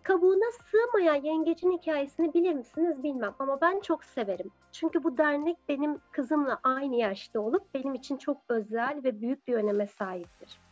Kabuğuna 0.03 0.51
sığmayan 0.51 1.23
yengecin 1.23 1.71
hikayesini 1.71 2.33
bilir 2.33 2.53
misiniz 2.53 3.03
bilmem 3.03 3.35
ama 3.39 3.61
ben 3.61 3.79
çok 3.79 4.03
severim. 4.03 4.51
Çünkü 4.71 5.03
bu 5.03 5.17
dernek 5.17 5.57
benim 5.69 5.99
kızımla 6.11 6.59
aynı 6.63 6.95
yaşta 6.95 7.39
olup 7.39 7.73
benim 7.73 7.93
için 7.93 8.17
çok 8.17 8.37
özel 8.49 9.01
ve 9.03 9.21
büyük 9.21 9.47
bir 9.47 9.53
öneme 9.53 9.87
sahiptir. 9.87 10.62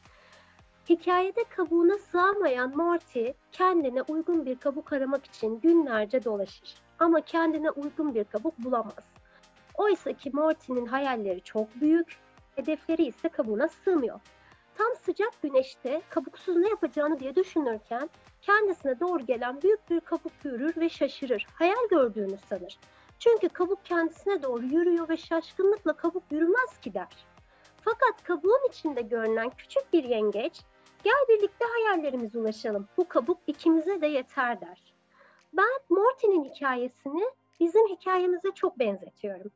Hikayede 0.89 1.43
kabuğuna 1.43 1.97
sığamayan 1.97 2.77
Morty 2.77 3.27
kendine 3.51 4.01
uygun 4.01 4.45
bir 4.45 4.55
kabuk 4.55 4.93
aramak 4.93 5.25
için 5.25 5.59
günlerce 5.59 6.23
dolaşır. 6.23 6.75
Ama 6.99 7.21
kendine 7.21 7.71
uygun 7.71 8.15
bir 8.15 8.23
kabuk 8.23 8.59
bulamaz. 8.59 9.11
Oysa 9.73 10.13
ki 10.13 10.31
Morty'nin 10.33 10.85
hayalleri 10.85 11.41
çok 11.41 11.75
büyük, 11.75 12.17
hedefleri 12.55 13.03
ise 13.03 13.29
kabuğuna 13.29 13.67
sığmıyor. 13.67 14.19
Tam 14.75 14.95
sıcak 14.95 15.41
güneşte 15.41 16.01
kabuksuz 16.09 16.57
ne 16.57 16.69
yapacağını 16.69 17.19
diye 17.19 17.35
düşünürken 17.35 18.09
kendisine 18.41 18.99
doğru 18.99 19.25
gelen 19.25 19.61
büyük 19.61 19.89
bir 19.89 19.99
kabuk 19.99 20.31
görür 20.43 20.73
ve 20.77 20.89
şaşırır. 20.89 21.47
Hayal 21.53 21.89
gördüğünü 21.89 22.37
sanır. 22.49 22.79
Çünkü 23.19 23.49
kabuk 23.49 23.85
kendisine 23.85 24.43
doğru 24.43 24.65
yürüyor 24.65 25.09
ve 25.09 25.17
şaşkınlıkla 25.17 25.93
kabuk 25.93 26.23
yürümez 26.31 26.77
ki 26.81 26.93
der. 26.93 27.25
Fakat 27.81 28.23
kabuğun 28.23 28.69
içinde 28.69 29.01
görünen 29.01 29.49
küçük 29.49 29.93
bir 29.93 30.03
yengeç, 30.03 30.61
gel 31.03 31.25
birlikte 31.29 31.65
hayallerimize 31.65 32.39
ulaşalım, 32.39 32.87
bu 32.97 33.07
kabuk 33.07 33.37
ikimize 33.47 34.01
de 34.01 34.07
yeter 34.07 34.61
der. 34.61 34.93
Ben 35.53 35.79
Morty'nin 35.89 36.43
hikayesini 36.43 37.23
bizim 37.59 37.87
hikayemize 37.87 38.51
çok 38.55 38.79
benzetiyorum. 38.79 39.51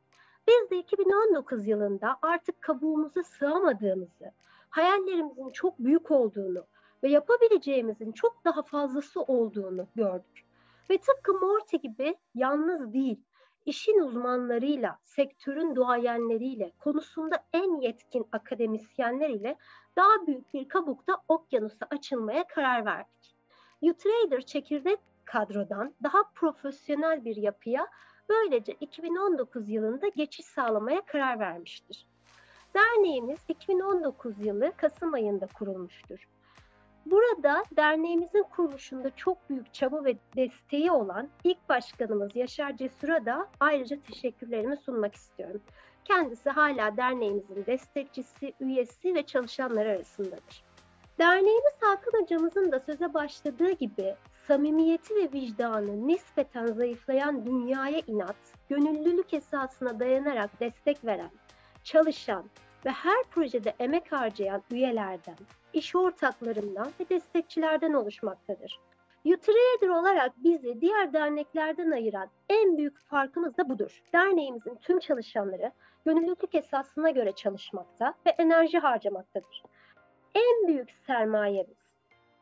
Biz 0.48 0.70
de 0.70 0.78
2019 0.78 1.66
yılında 1.66 2.16
artık 2.22 2.62
kabuğumuza 2.62 3.22
sığamadığımızı, 3.22 4.32
hayallerimizin 4.70 5.50
çok 5.50 5.78
büyük 5.78 6.10
olduğunu 6.10 6.64
ve 7.02 7.08
yapabileceğimizin 7.08 8.12
çok 8.12 8.44
daha 8.44 8.62
fazlası 8.62 9.22
olduğunu 9.22 9.86
gördük. 9.96 10.44
Ve 10.90 10.98
tıpkı 10.98 11.34
Morty 11.34 11.76
gibi 11.76 12.16
yalnız 12.34 12.92
değil, 12.92 13.20
işin 13.66 13.98
uzmanlarıyla, 13.98 14.98
sektörün 15.04 15.76
duayenleriyle, 15.76 16.72
konusunda 16.78 17.44
en 17.52 17.80
yetkin 17.80 18.26
akademisyenler 18.32 19.56
daha 19.96 20.26
büyük 20.26 20.54
bir 20.54 20.68
kabukta 20.68 21.16
okyanusa 21.28 21.86
açılmaya 21.90 22.46
karar 22.46 22.84
verdik. 22.84 23.36
Utrader 23.82 24.40
çekirdek 24.40 24.98
kadrodan 25.24 25.94
daha 26.02 26.18
profesyonel 26.34 27.24
bir 27.24 27.36
yapıya 27.36 27.86
böylece 28.28 28.72
2019 28.80 29.70
yılında 29.70 30.08
geçiş 30.08 30.46
sağlamaya 30.46 31.00
karar 31.00 31.40
vermiştir. 31.40 32.06
Derneğimiz 32.74 33.38
2019 33.48 34.44
yılı 34.46 34.72
Kasım 34.76 35.14
ayında 35.14 35.46
kurulmuştur. 35.46 36.28
Burada 37.10 37.62
derneğimizin 37.76 38.42
kuruluşunda 38.42 39.16
çok 39.16 39.50
büyük 39.50 39.74
çaba 39.74 40.04
ve 40.04 40.16
desteği 40.36 40.90
olan 40.90 41.28
ilk 41.44 41.68
başkanımız 41.68 42.36
Yaşar 42.36 42.76
Cesur'a 42.76 43.26
da 43.26 43.48
ayrıca 43.60 43.96
teşekkürlerimi 44.00 44.76
sunmak 44.76 45.14
istiyorum. 45.14 45.60
Kendisi 46.04 46.50
hala 46.50 46.96
derneğimizin 46.96 47.66
destekçisi, 47.66 48.52
üyesi 48.60 49.14
ve 49.14 49.22
çalışanları 49.22 49.88
arasındadır. 49.88 50.64
Derneğimiz 51.18 51.74
Hakan 51.80 52.20
hocamızın 52.20 52.72
da 52.72 52.80
söze 52.80 53.14
başladığı 53.14 53.70
gibi 53.70 54.14
samimiyeti 54.46 55.14
ve 55.14 55.32
vicdanı 55.32 56.08
nispeten 56.08 56.66
zayıflayan 56.66 57.46
dünyaya 57.46 58.02
inat, 58.06 58.36
gönüllülük 58.68 59.34
esasına 59.34 60.00
dayanarak 60.00 60.60
destek 60.60 61.04
veren, 61.04 61.30
çalışan 61.84 62.44
ve 62.86 62.90
her 62.90 63.22
projede 63.30 63.74
emek 63.78 64.12
harcayan 64.12 64.62
üyelerden, 64.70 65.36
iş 65.76 65.96
ortaklarından 65.96 66.88
ve 67.00 67.08
destekçilerden 67.08 67.92
oluşmaktadır. 67.92 68.80
Utrader 69.24 69.88
olarak 69.88 70.32
bizi 70.36 70.80
diğer 70.80 71.12
derneklerden 71.12 71.90
ayıran 71.90 72.28
en 72.48 72.78
büyük 72.78 72.98
farkımız 72.98 73.56
da 73.56 73.68
budur. 73.68 74.02
Derneğimizin 74.12 74.74
tüm 74.74 74.98
çalışanları 74.98 75.72
gönüllülük 76.06 76.54
esasına 76.54 77.10
göre 77.10 77.32
çalışmakta 77.32 78.14
ve 78.26 78.30
enerji 78.30 78.78
harcamaktadır. 78.78 79.62
En 80.34 80.68
büyük 80.68 80.90
sermayemiz 80.90 81.76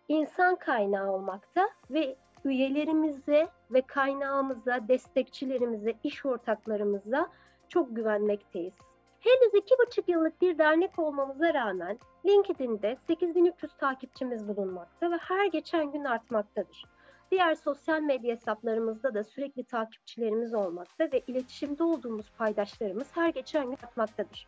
insan 0.09 0.57
kaynağı 0.57 1.13
olmakta 1.13 1.71
ve 1.91 2.17
üyelerimize 2.45 3.49
ve 3.71 3.81
kaynağımıza, 3.81 4.89
destekçilerimize, 4.89 5.95
iş 6.03 6.27
ortaklarımıza 6.27 7.29
çok 7.69 7.97
güvenmekteyiz. 7.97 8.75
Henüz 9.25 9.55
iki 9.55 9.75
buçuk 9.79 10.09
yıllık 10.09 10.43
bir 10.43 10.59
dernek 10.59 10.99
olmamıza 10.99 11.55
rağmen 11.55 11.99
LinkedIn'de 12.27 12.97
8300 13.07 13.73
takipçimiz 13.77 14.49
bulunmakta 14.49 15.11
ve 15.11 15.17
her 15.17 15.47
geçen 15.47 15.93
gün 15.93 16.05
artmaktadır. 16.05 16.85
Diğer 17.31 17.55
sosyal 17.55 18.01
medya 18.01 18.37
hesaplarımızda 18.37 19.15
da 19.15 19.25
sürekli 19.25 19.65
takipçilerimiz 19.65 20.55
olmakta 20.55 21.05
ve 21.13 21.23
iletişimde 21.27 21.83
olduğumuz 21.83 22.31
paydaşlarımız 22.39 23.07
her 23.17 23.29
geçen 23.29 23.65
gün 23.65 23.79
artmaktadır. 23.83 24.47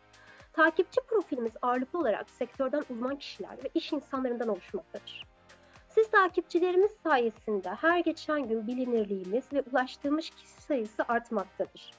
Takipçi 0.53 1.01
profilimiz 1.01 1.53
ağırlıklı 1.61 1.99
olarak 1.99 2.29
sektörden 2.29 2.83
uzman 2.89 3.15
kişiler 3.15 3.57
ve 3.63 3.69
iş 3.73 3.93
insanlarından 3.93 4.47
oluşmaktadır. 4.47 5.25
Siz 5.89 6.11
takipçilerimiz 6.11 6.91
sayesinde 7.03 7.69
her 7.69 7.99
geçen 7.99 8.49
gün 8.49 8.67
bilinirliğimiz 8.67 9.53
ve 9.53 9.63
ulaştığımız 9.71 10.29
kişi 10.29 10.61
sayısı 10.61 11.03
artmaktadır. 11.07 11.91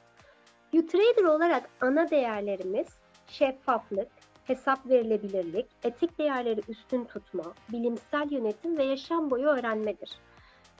Utrader 0.72 1.24
olarak 1.24 1.70
ana 1.80 2.10
değerlerimiz 2.10 2.86
şeffaflık, 3.26 4.08
hesap 4.44 4.86
verilebilirlik, 4.86 5.66
etik 5.82 6.18
değerleri 6.18 6.60
üstün 6.68 7.04
tutma, 7.04 7.54
bilimsel 7.72 8.30
yönetim 8.30 8.78
ve 8.78 8.84
yaşam 8.84 9.30
boyu 9.30 9.46
öğrenmedir. 9.46 10.10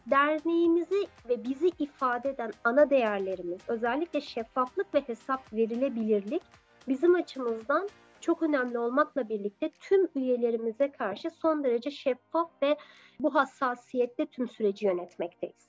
Derneğimizi 0.07 1.07
ve 1.29 1.45
bizi 1.45 1.71
ifade 1.79 2.31
eden 2.31 2.53
ana 2.65 2.91
değerlerimiz 2.91 3.61
özellikle 3.69 4.21
şeffaflık 4.21 4.95
ve 4.95 5.01
hesap 5.01 5.53
verilebilirlik 5.53 6.43
bizim 6.89 7.15
açımızdan 7.15 7.89
çok 8.21 8.43
önemli 8.43 8.79
olmakla 8.79 9.29
birlikte 9.29 9.71
tüm 9.81 10.09
üyelerimize 10.15 10.93
karşı 10.93 11.31
son 11.31 11.65
derece 11.65 11.91
şeffaf 11.91 12.51
ve 12.63 12.77
bu 13.21 13.35
hassasiyetle 13.35 14.27
tüm 14.27 14.49
süreci 14.49 14.87
yönetmekteyiz. 14.87 15.69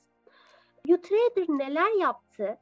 Utrader 0.88 1.46
neler 1.50 2.02
yaptı? 2.02 2.58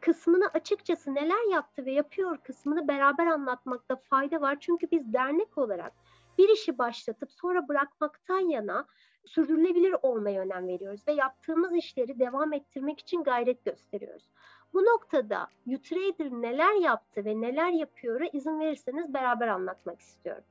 Kısmını 0.00 0.46
açıkçası 0.54 1.14
neler 1.14 1.52
yaptı 1.52 1.86
ve 1.86 1.92
yapıyor 1.92 2.38
kısmını 2.38 2.88
beraber 2.88 3.26
anlatmakta 3.26 3.96
fayda 3.96 4.40
var. 4.40 4.56
Çünkü 4.60 4.90
biz 4.90 5.12
dernek 5.12 5.58
olarak 5.58 5.92
bir 6.38 6.48
işi 6.48 6.78
başlatıp 6.78 7.32
sonra 7.32 7.68
bırakmaktan 7.68 8.48
yana 8.48 8.86
sürdürülebilir 9.26 9.96
olmaya 10.02 10.40
önem 10.42 10.68
veriyoruz 10.68 11.00
ve 11.08 11.12
yaptığımız 11.12 11.74
işleri 11.74 12.18
devam 12.18 12.52
ettirmek 12.52 13.00
için 13.00 13.22
gayret 13.22 13.64
gösteriyoruz. 13.64 14.30
Bu 14.72 14.84
noktada 14.84 15.46
Utrader 15.66 16.30
neler 16.30 16.74
yaptı 16.74 17.24
ve 17.24 17.40
neler 17.40 17.70
yapıyor 17.70 18.20
izin 18.32 18.60
verirseniz 18.60 19.14
beraber 19.14 19.48
anlatmak 19.48 20.00
istiyorum. 20.00 20.44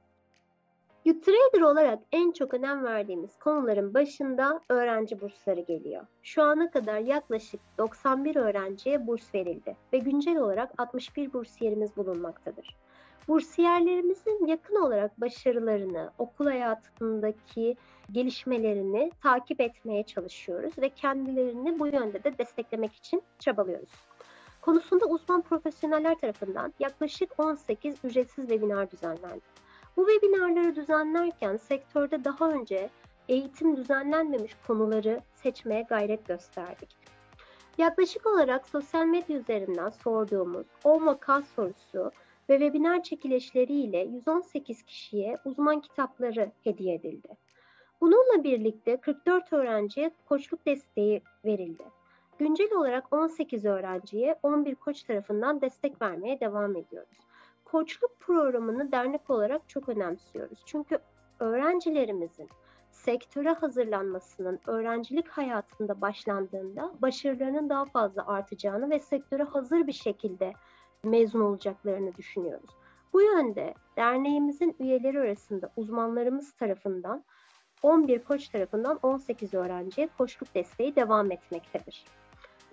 Utrader 1.05 1.61
olarak 1.61 1.99
en 2.11 2.31
çok 2.31 2.53
önem 2.53 2.83
verdiğimiz 2.83 3.39
konuların 3.39 3.93
başında 3.93 4.61
öğrenci 4.69 5.21
bursları 5.21 5.61
geliyor. 5.61 6.05
Şu 6.23 6.43
ana 6.43 6.71
kadar 6.71 6.99
yaklaşık 6.99 7.61
91 7.77 8.35
öğrenciye 8.35 9.07
burs 9.07 9.35
verildi 9.35 9.75
ve 9.93 9.97
güncel 9.97 10.37
olarak 10.37 10.71
61 10.77 11.33
bursiyerimiz 11.33 11.97
bulunmaktadır. 11.97 12.75
Bursiyerlerimizin 13.27 14.45
yakın 14.45 14.75
olarak 14.75 15.21
başarılarını, 15.21 16.11
okul 16.17 16.45
hayatındaki 16.45 17.75
gelişmelerini 18.11 19.11
takip 19.23 19.61
etmeye 19.61 20.03
çalışıyoruz 20.03 20.77
ve 20.77 20.89
kendilerini 20.89 21.79
bu 21.79 21.87
yönde 21.87 22.23
de 22.23 22.37
desteklemek 22.37 22.93
için 22.93 23.23
çabalıyoruz. 23.39 23.91
Konusunda 24.61 25.05
uzman 25.05 25.41
profesyoneller 25.41 26.17
tarafından 26.17 26.73
yaklaşık 26.79 27.39
18 27.39 27.95
ücretsiz 28.03 28.47
webinar 28.47 28.91
düzenlendi. 28.91 29.68
Bu 29.99 30.07
webinarları 30.07 30.75
düzenlerken 30.75 31.57
sektörde 31.57 32.23
daha 32.23 32.51
önce 32.51 32.89
eğitim 33.29 33.77
düzenlenmemiş 33.77 34.55
konuları 34.67 35.21
seçmeye 35.35 35.81
gayret 35.81 36.27
gösterdik. 36.27 36.89
Yaklaşık 37.77 38.25
olarak 38.25 38.67
sosyal 38.67 39.05
medya 39.05 39.37
üzerinden 39.37 39.89
sorduğumuz 39.89 40.67
10 40.83 41.05
vaka 41.05 41.41
sorusu 41.41 42.11
ve 42.49 42.59
webinar 42.59 43.03
çekilişleriyle 43.03 43.97
118 43.97 44.83
kişiye 44.83 45.37
uzman 45.45 45.81
kitapları 45.81 46.51
hediye 46.63 46.95
edildi. 46.95 47.29
Bununla 48.01 48.43
birlikte 48.43 48.97
44 48.97 49.53
öğrenciye 49.53 50.11
koçluk 50.25 50.65
desteği 50.65 51.21
verildi. 51.45 51.83
Güncel 52.37 52.73
olarak 52.73 53.13
18 53.13 53.65
öğrenciye 53.65 54.39
11 54.43 54.75
koç 54.75 55.03
tarafından 55.03 55.61
destek 55.61 56.01
vermeye 56.01 56.39
devam 56.39 56.75
ediyoruz. 56.75 57.28
Koçluk 57.71 58.19
programını 58.19 58.91
dernek 58.91 59.29
olarak 59.29 59.69
çok 59.69 59.89
önemsiyoruz. 59.89 60.59
Çünkü 60.65 60.97
öğrencilerimizin 61.39 62.49
sektöre 62.91 63.49
hazırlanmasının 63.49 64.59
öğrencilik 64.67 65.27
hayatında 65.27 66.01
başlandığında 66.01 66.93
başarılarının 67.01 67.69
daha 67.69 67.85
fazla 67.85 68.27
artacağını 68.27 68.89
ve 68.89 68.99
sektöre 68.99 69.43
hazır 69.43 69.87
bir 69.87 69.93
şekilde 69.93 70.53
mezun 71.03 71.41
olacaklarını 71.41 72.15
düşünüyoruz. 72.15 72.69
Bu 73.13 73.21
yönde 73.21 73.73
derneğimizin 73.97 74.75
üyeleri 74.79 75.19
arasında 75.19 75.71
uzmanlarımız 75.77 76.51
tarafından 76.51 77.23
11 77.83 78.23
koç 78.23 78.49
tarafından 78.49 78.99
18 79.03 79.53
öğrenciye 79.53 80.09
koçluk 80.17 80.55
desteği 80.55 80.95
devam 80.95 81.31
etmektedir. 81.31 82.05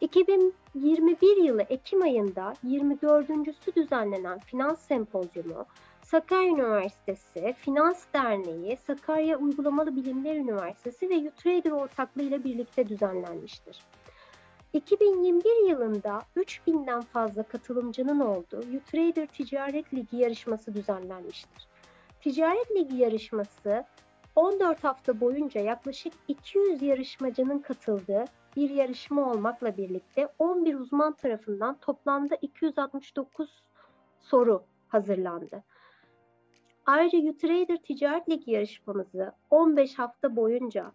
2021 0.00 1.36
yılı 1.36 1.62
Ekim 1.62 2.02
ayında 2.02 2.54
24.sü 2.66 3.74
düzenlenen 3.76 4.38
Finans 4.38 4.80
Sempozyumu, 4.80 5.66
Sakarya 6.02 6.48
Üniversitesi, 6.48 7.54
Finans 7.58 8.04
Derneği, 8.14 8.76
Sakarya 8.76 9.38
Uygulamalı 9.38 9.96
Bilimler 9.96 10.36
Üniversitesi 10.36 11.10
ve 11.10 11.14
Utrader 11.14 11.70
ortaklığıyla 11.70 12.44
birlikte 12.44 12.88
düzenlenmiştir. 12.88 13.80
2021 14.72 15.68
yılında 15.68 16.22
3000'den 16.36 17.00
fazla 17.00 17.42
katılımcının 17.42 18.20
olduğu 18.20 18.58
Utrader 18.76 19.26
Ticaret 19.26 19.94
Ligi 19.94 20.16
yarışması 20.16 20.74
düzenlenmiştir. 20.74 21.66
Ticaret 22.20 22.70
Ligi 22.70 22.96
yarışması 22.96 23.84
14 24.36 24.84
hafta 24.84 25.20
boyunca 25.20 25.60
yaklaşık 25.60 26.12
200 26.28 26.82
yarışmacının 26.82 27.58
katıldığı 27.58 28.24
bir 28.56 28.70
yarışma 28.70 29.30
olmakla 29.30 29.76
birlikte 29.76 30.28
11 30.38 30.74
uzman 30.74 31.12
tarafından 31.12 31.78
toplamda 31.80 32.36
269 32.42 33.62
soru 34.20 34.64
hazırlandı. 34.88 35.64
Ayrıca 36.86 37.18
Utrader 37.18 37.76
Ticaret 37.76 38.28
Ligi 38.28 38.50
yarışmamızı 38.50 39.32
15 39.50 39.98
hafta 39.98 40.36
boyunca 40.36 40.92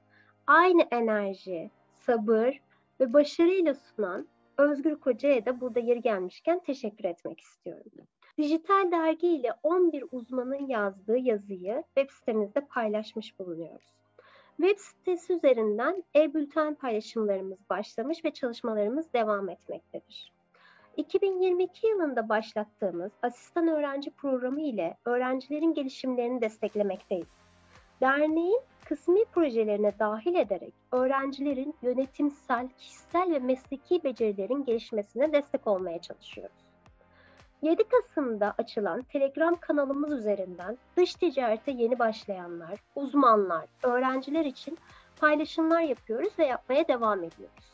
aynı 0.48 0.82
enerji, 0.92 1.72
sabır 2.00 2.62
ve 3.00 3.14
başarıyla 3.14 3.74
sunan 3.74 4.28
Özgür 4.58 4.96
Koca'ya 4.96 5.46
da 5.46 5.62
burada 5.62 5.80
yeri 5.80 6.02
gelmişken 6.02 6.60
teşekkür 6.60 7.04
etmek 7.04 7.40
istiyorum. 7.40 7.92
Dijital 8.38 8.92
dergi 8.92 9.28
ile 9.28 9.54
11 9.64 10.04
uzmanın 10.12 10.68
yazdığı 10.68 11.18
yazıyı 11.18 11.84
web 11.96 12.10
sitemizde 12.10 12.62
paylaşmış 12.62 13.40
bulunuyoruz. 13.40 14.01
Web 14.62 14.78
sitesi 14.80 15.34
üzerinden 15.34 16.04
e-bülten 16.16 16.76
paylaşımlarımız 16.76 17.58
başlamış 17.70 18.26
ve 18.26 18.32
çalışmalarımız 18.32 19.14
devam 19.14 19.50
etmektedir. 19.50 20.34
2022 20.98 21.88
yılında 21.88 22.30
başlattığımız 22.30 23.12
asistan 23.22 23.68
öğrenci 23.68 24.12
programı 24.12 24.62
ile 24.62 24.98
öğrencilerin 25.06 25.74
gelişimlerini 25.74 26.42
desteklemekteyiz. 26.42 27.28
Derneğin 28.02 28.62
kısmi 28.86 29.26
projelerine 29.26 30.00
dahil 30.00 30.36
ederek 30.36 30.74
öğrencilerin 30.92 31.76
yönetimsel, 31.82 32.70
kişisel 32.78 33.32
ve 33.32 33.40
mesleki 33.40 34.04
becerilerin 34.04 34.66
gelişmesine 34.66 35.34
destek 35.34 35.68
olmaya 35.68 36.02
çalışıyoruz. 36.02 36.71
7 37.62 37.84
Kasım'da 37.84 38.54
açılan 38.58 39.02
Telegram 39.02 39.56
kanalımız 39.56 40.12
üzerinden 40.14 40.78
dış 40.98 41.16
ticarete 41.16 41.72
yeni 41.72 42.00
başlayanlar, 42.00 42.80
uzmanlar, 42.96 43.66
öğrenciler 43.84 44.46
için 44.46 44.78
paylaşımlar 45.20 45.82
yapıyoruz 45.82 46.40
ve 46.40 46.46
yapmaya 46.46 46.88
devam 46.88 47.24
ediyoruz. 47.24 47.72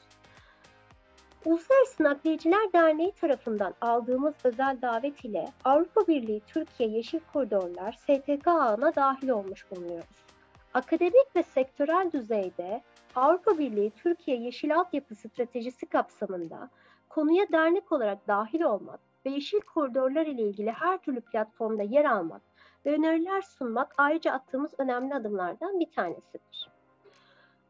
Uluslararası 1.45 2.03
Nakliyeciler 2.03 2.73
Derneği 2.73 3.11
tarafından 3.11 3.73
aldığımız 3.81 4.33
özel 4.43 4.81
davet 4.81 5.25
ile 5.25 5.51
Avrupa 5.65 6.07
Birliği 6.07 6.41
Türkiye 6.47 6.89
Yeşil 6.89 7.19
Koridorlar 7.33 7.91
STK 7.91 8.47
ağına 8.47 8.95
dahil 8.95 9.29
olmuş 9.29 9.71
bulunuyoruz. 9.71 10.25
Akademik 10.73 11.35
ve 11.35 11.43
sektörel 11.43 12.11
düzeyde 12.13 12.81
Avrupa 13.15 13.57
Birliği 13.57 13.91
Türkiye 13.91 14.37
Yeşil 14.37 14.75
Altyapı 14.75 15.15
Stratejisi 15.15 15.85
kapsamında 15.85 16.69
konuya 17.09 17.45
dernek 17.51 17.91
olarak 17.91 18.27
dahil 18.27 18.61
olmak 18.61 19.06
ve 19.27 19.31
yeşil 19.31 19.59
koridorlar 19.59 20.25
ile 20.25 20.41
ilgili 20.41 20.71
her 20.71 20.97
türlü 20.97 21.21
platformda 21.21 21.83
yer 21.83 22.05
almak 22.05 22.41
ve 22.85 22.93
öneriler 22.93 23.41
sunmak 23.41 23.93
ayrıca 23.97 24.31
attığımız 24.31 24.71
önemli 24.77 25.15
adımlardan 25.15 25.79
bir 25.79 25.91
tanesidir. 25.91 26.69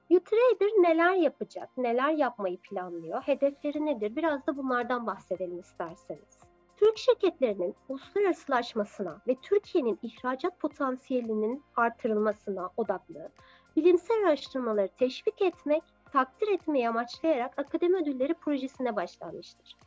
Utrader 0.10 0.68
neler 0.68 1.14
yapacak, 1.14 1.70
neler 1.78 2.12
yapmayı 2.12 2.58
planlıyor, 2.58 3.22
hedefleri 3.22 3.86
nedir? 3.86 4.16
Biraz 4.16 4.48
da 4.48 4.58
bunlardan 4.58 5.08
bahsedelim 5.08 5.60
isterseniz. 5.60 6.40
Türk 6.78 6.98
şirketlerinin 6.98 7.76
uluslararasılaşmasına 7.90 9.22
ve 9.28 9.36
Türkiye'nin 9.42 10.00
ihracat 10.02 10.60
potansiyelinin 10.60 11.64
artırılmasına 11.76 12.70
odaklı 12.78 13.30
bilimsel 13.76 14.28
araştırmaları 14.28 14.90
teşvik 15.00 15.42
etmek, 15.42 15.84
takdir 16.14 16.48
etmeyi 16.48 16.90
amaçlayarak 16.90 17.60
akademi 17.60 17.98
ödülleri 17.98 18.34
projesine 18.34 18.96
başlanmıştır. 18.96 19.87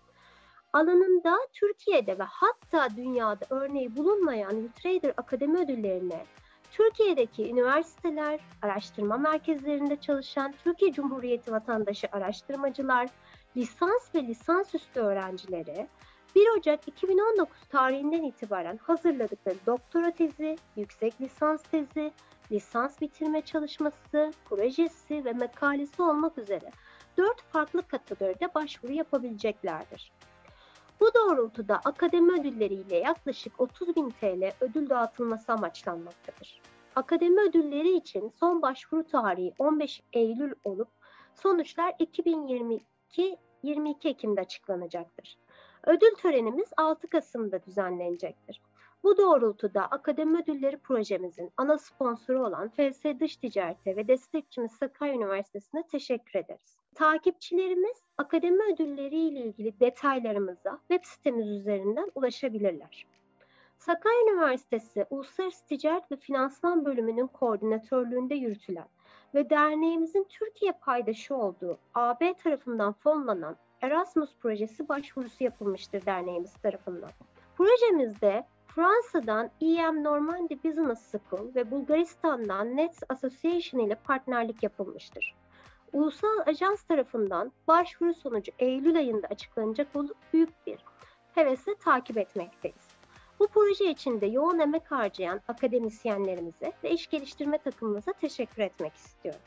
Alanında 0.73 1.39
Türkiye'de 1.53 2.19
ve 2.19 2.23
hatta 2.23 2.97
dünyada 2.97 3.45
örneği 3.51 3.97
bulunmayan 3.97 4.65
Utrader 4.65 5.15
Akademi 5.17 5.59
ödüllerine 5.59 6.25
Türkiye'deki 6.71 7.51
üniversiteler, 7.51 8.41
araştırma 8.63 9.17
merkezlerinde 9.17 9.97
çalışan 9.97 10.55
Türkiye 10.65 10.93
Cumhuriyeti 10.93 11.53
vatandaşı 11.53 12.09
araştırmacılar, 12.13 13.09
lisans 13.57 14.15
ve 14.15 14.23
lisansüstü 14.23 15.01
öğrencileri 15.01 15.89
1 16.35 16.59
Ocak 16.59 16.89
2019 16.89 17.57
tarihinden 17.69 18.23
itibaren 18.23 18.77
hazırladıkları 18.77 19.57
doktora 19.67 20.11
tezi, 20.11 20.57
yüksek 20.77 21.21
lisans 21.21 21.63
tezi, 21.63 22.13
lisans 22.53 23.01
bitirme 23.01 23.41
çalışması, 23.41 24.33
projesi 24.45 25.25
ve 25.25 25.33
makalesi 25.33 26.03
olmak 26.03 26.39
üzere 26.39 26.71
4 27.17 27.43
farklı 27.43 27.83
kategoride 27.89 28.55
başvuru 28.55 28.93
yapabileceklerdir. 28.93 30.13
Bu 31.01 31.15
doğrultuda 31.15 31.81
akademi 31.85 32.41
ödülleriyle 32.41 32.97
yaklaşık 32.97 33.61
30 33.61 33.97
bin 33.97 34.11
TL 34.11 34.53
ödül 34.61 34.89
dağıtılması 34.89 35.53
amaçlanmaktadır. 35.53 36.61
Akademi 36.97 37.41
ödülleri 37.41 37.97
için 37.97 38.33
son 38.41 38.63
başvuru 38.63 39.07
tarihi 39.07 39.55
15 39.59 40.03
Eylül 40.13 40.53
olup 40.65 40.89
sonuçlar 41.35 41.95
2022 41.99 43.37
22 43.63 44.09
Ekim'de 44.09 44.41
açıklanacaktır. 44.41 45.39
Ödül 45.87 46.15
törenimiz 46.15 46.69
6 46.77 47.09
Kasım'da 47.09 47.65
düzenlenecektir. 47.65 48.61
Bu 49.05 49.17
doğrultuda 49.17 49.83
Akademi 49.83 50.39
Ödülleri 50.43 50.77
projemizin 50.79 51.51
ana 51.57 51.79
sponsoru 51.79 52.47
olan 52.47 52.69
FS 52.69 53.05
Dış 53.21 53.37
Ticaret'e 53.37 53.97
ve 53.97 54.09
destekçimiz 54.09 54.73
Sakarya 54.73 55.15
Üniversitesi'ne 55.15 55.83
teşekkür 55.83 56.39
ederiz. 56.39 56.77
Takipçilerimiz 56.95 58.03
akademi 58.19 58.75
ödülleri 58.75 59.17
ile 59.17 59.41
ilgili 59.41 59.81
detaylarımıza 59.81 60.79
web 60.89 61.05
sitemiz 61.05 61.49
üzerinden 61.49 62.11
ulaşabilirler. 62.15 63.07
Sakarya 63.79 64.33
Üniversitesi 64.33 65.07
Uluslararası 65.11 65.67
Ticaret 65.67 66.13
ve 66.13 66.17
Finansman 66.17 66.85
Bölümünün 66.85 67.27
koordinatörlüğünde 67.27 68.35
yürütülen 68.35 68.89
ve 69.35 69.51
derneğimizin 69.51 70.27
Türkiye 70.29 70.73
paydaşı 70.73 71.37
olduğu 71.37 71.79
AB 71.95 72.35
tarafından 72.35 72.93
fonlanan 72.93 73.57
Erasmus 73.83 74.37
projesi 74.37 74.89
başvurusu 74.89 75.45
yapılmıştır 75.45 76.07
derneğimiz 76.07 76.53
tarafından. 76.53 77.11
Projemizde 77.57 78.47
Fransa'dan 78.75 79.51
EM 79.61 80.05
Normandy 80.05 80.55
Business 80.65 81.11
School 81.11 81.55
ve 81.55 81.71
Bulgaristan'dan 81.71 82.77
Nets 82.77 83.03
Association 83.09 83.87
ile 83.87 83.95
partnerlik 83.95 84.63
yapılmıştır. 84.63 85.35
Ulusal 85.93 86.39
Ajans 86.47 86.83
tarafından 86.83 87.53
başvuru 87.69 88.15
sonucu 88.15 88.53
Eylül 88.59 88.97
ayında 88.97 89.27
açıklanacak 89.27 89.97
olup 89.97 90.17
büyük 90.33 90.67
bir 90.67 90.79
hevesle 91.35 91.75
takip 91.75 92.19
etmekteyiz. 92.19 92.89
Bu 93.39 93.49
proje 93.49 93.91
içinde 93.91 94.27
yoğun 94.27 94.59
emek 94.59 94.91
harcayan 94.91 95.41
akademisyenlerimize 95.49 96.73
ve 96.85 96.91
iş 96.91 97.07
geliştirme 97.07 97.59
takımımıza 97.59 98.13
teşekkür 98.13 98.63
etmek 98.63 98.95
istiyorum. 98.95 99.41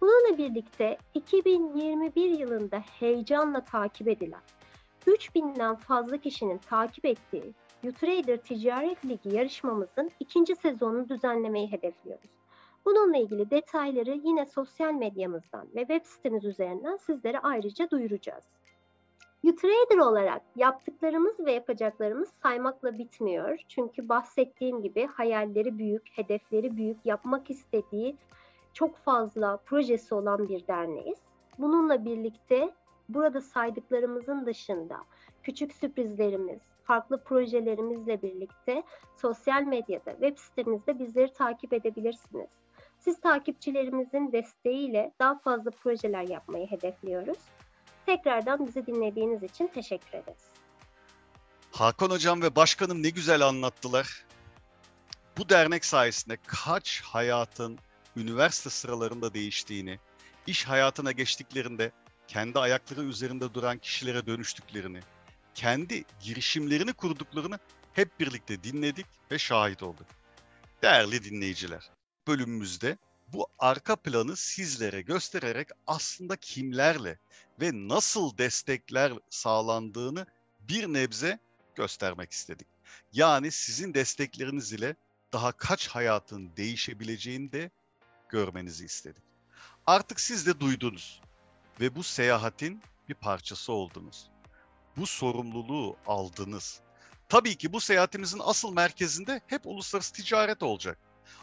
Bununla 0.00 0.38
birlikte 0.38 0.98
2021 1.14 2.30
yılında 2.30 2.78
heyecanla 2.78 3.64
takip 3.64 4.08
edilen 4.08 4.42
3000'den 5.06 5.76
fazla 5.76 6.16
kişinin 6.18 6.58
takip 6.58 7.04
ettiği 7.04 7.54
Utrader 7.84 8.36
Ticaret 8.36 9.04
Ligi 9.04 9.36
yarışmamızın 9.36 10.10
ikinci 10.20 10.56
sezonunu 10.56 11.08
düzenlemeyi 11.08 11.72
hedefliyoruz. 11.72 12.30
Bununla 12.84 13.16
ilgili 13.16 13.50
detayları 13.50 14.20
yine 14.24 14.46
sosyal 14.46 14.92
medyamızdan 14.92 15.68
ve 15.74 15.80
web 15.80 16.04
sitemiz 16.04 16.44
üzerinden 16.44 16.96
sizlere 16.96 17.38
ayrıca 17.38 17.90
duyuracağız. 17.90 18.44
Utrader 19.44 19.98
olarak 19.98 20.42
yaptıklarımız 20.56 21.40
ve 21.40 21.52
yapacaklarımız 21.52 22.28
saymakla 22.42 22.98
bitmiyor. 22.98 23.58
Çünkü 23.68 24.08
bahsettiğim 24.08 24.82
gibi 24.82 25.06
hayalleri 25.06 25.78
büyük, 25.78 26.08
hedefleri 26.12 26.76
büyük, 26.76 27.06
yapmak 27.06 27.50
istediği 27.50 28.16
çok 28.72 28.96
fazla 28.96 29.56
projesi 29.56 30.14
olan 30.14 30.48
bir 30.48 30.66
derneğiz. 30.66 31.18
Bununla 31.58 32.04
birlikte 32.04 32.70
burada 33.08 33.40
saydıklarımızın 33.40 34.46
dışında 34.46 34.96
küçük 35.42 35.72
sürprizlerimiz, 35.72 36.60
farklı 36.84 37.24
projelerimizle 37.24 38.22
birlikte 38.22 38.82
sosyal 39.16 39.62
medyada, 39.62 40.10
web 40.10 40.38
sitemizde 40.38 40.98
bizleri 40.98 41.32
takip 41.32 41.72
edebilirsiniz. 41.72 42.48
Siz 42.98 43.20
takipçilerimizin 43.20 44.32
desteğiyle 44.32 45.12
daha 45.18 45.38
fazla 45.38 45.70
projeler 45.70 46.28
yapmayı 46.28 46.66
hedefliyoruz. 46.66 47.38
Tekrardan 48.06 48.66
bizi 48.66 48.86
dinlediğiniz 48.86 49.42
için 49.42 49.66
teşekkür 49.66 50.18
ederiz. 50.18 50.44
Hakan 51.72 52.10
Hocam 52.10 52.42
ve 52.42 52.56
Başkanım 52.56 53.02
ne 53.02 53.10
güzel 53.10 53.46
anlattılar. 53.46 54.24
Bu 55.38 55.48
dernek 55.48 55.84
sayesinde 55.84 56.36
kaç 56.46 57.02
hayatın 57.02 57.78
üniversite 58.16 58.70
sıralarında 58.70 59.34
değiştiğini, 59.34 59.98
iş 60.46 60.64
hayatına 60.64 61.12
geçtiklerinde 61.12 61.92
kendi 62.28 62.58
ayakları 62.58 63.02
üzerinde 63.02 63.54
duran 63.54 63.78
kişilere 63.78 64.26
dönüştüklerini, 64.26 65.00
kendi 65.60 66.04
girişimlerini 66.20 66.92
kurduklarını 66.92 67.58
hep 67.92 68.20
birlikte 68.20 68.64
dinledik 68.64 69.06
ve 69.30 69.38
şahit 69.38 69.82
olduk. 69.82 70.06
Değerli 70.82 71.24
dinleyiciler, 71.24 71.90
bölümümüzde 72.26 72.96
bu 73.28 73.46
arka 73.58 73.96
planı 73.96 74.36
sizlere 74.36 75.02
göstererek 75.02 75.68
aslında 75.86 76.36
kimlerle 76.36 77.18
ve 77.60 77.70
nasıl 77.72 78.38
destekler 78.38 79.12
sağlandığını 79.30 80.26
bir 80.60 80.86
nebze 80.86 81.38
göstermek 81.74 82.32
istedik. 82.32 82.68
Yani 83.12 83.50
sizin 83.50 83.94
destekleriniz 83.94 84.72
ile 84.72 84.96
daha 85.32 85.52
kaç 85.52 85.88
hayatın 85.88 86.50
değişebileceğini 86.56 87.52
de 87.52 87.70
görmenizi 88.28 88.84
istedik. 88.84 89.22
Artık 89.86 90.20
siz 90.20 90.46
de 90.46 90.60
duydunuz 90.60 91.20
ve 91.80 91.94
bu 91.94 92.02
seyahatin 92.02 92.82
bir 93.08 93.14
parçası 93.14 93.72
oldunuz. 93.72 94.30
Bu 95.00 95.06
sorumluluğu 95.06 95.96
aldınız. 96.06 96.80
Tabii 97.28 97.56
ki 97.56 97.72
bu 97.72 97.80
seyahatimizin 97.80 98.40
asıl 98.44 98.72
merkezinde 98.72 99.40
hep 99.46 99.66
uluslararası 99.66 100.12
ticaret 100.12 100.62
olacak. 100.62 100.98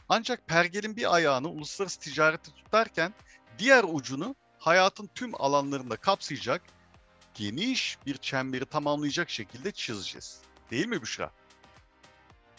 Ancak 0.09 0.47
pergelin 0.47 0.95
bir 0.95 1.15
ayağını 1.15 1.49
uluslararası 1.49 1.99
ticareti 1.99 2.51
tutarken 2.55 3.13
diğer 3.59 3.83
ucunu 3.83 4.35
hayatın 4.59 5.09
tüm 5.15 5.41
alanlarında 5.41 5.95
kapsayacak 5.95 6.61
geniş 7.33 7.97
bir 8.05 8.17
çemberi 8.17 8.65
tamamlayacak 8.65 9.29
şekilde 9.29 9.71
çizeceğiz. 9.71 10.41
Değil 10.71 10.87
mi 10.87 11.01
Büşra? 11.01 11.31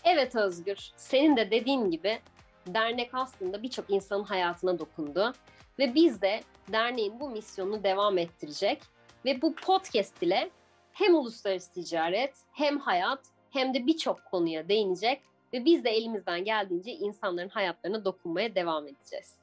Evet 0.05 0.37
Özgür. 0.37 0.91
Senin 0.97 1.37
de 1.37 1.51
dediğin 1.51 1.91
gibi 1.91 2.21
dernek 2.67 3.11
aslında 3.13 3.63
birçok 3.63 3.91
insanın 3.91 4.25
hayatına 4.25 4.79
dokundu. 4.79 5.35
Ve 5.79 5.95
biz 5.95 6.23
de 6.23 6.43
derneğin 6.73 7.21
bu 7.21 7.31
misyonunu 7.31 7.85
devam 7.85 8.19
ettirecek 8.19 8.83
ve 9.25 9.43
bu 9.43 9.55
podcast 9.55 10.23
ile 10.23 10.51
hem 10.99 11.15
uluslararası 11.15 11.73
ticaret 11.73 12.35
hem 12.53 12.79
hayat 12.79 13.21
hem 13.51 13.75
de 13.75 13.87
birçok 13.87 14.25
konuya 14.25 14.69
değinecek 14.69 15.23
ve 15.53 15.65
biz 15.65 15.85
de 15.85 15.91
elimizden 15.91 16.45
geldiğince 16.45 16.93
insanların 16.93 17.49
hayatlarına 17.49 18.05
dokunmaya 18.05 18.55
devam 18.55 18.89
edeceğiz. 18.89 19.35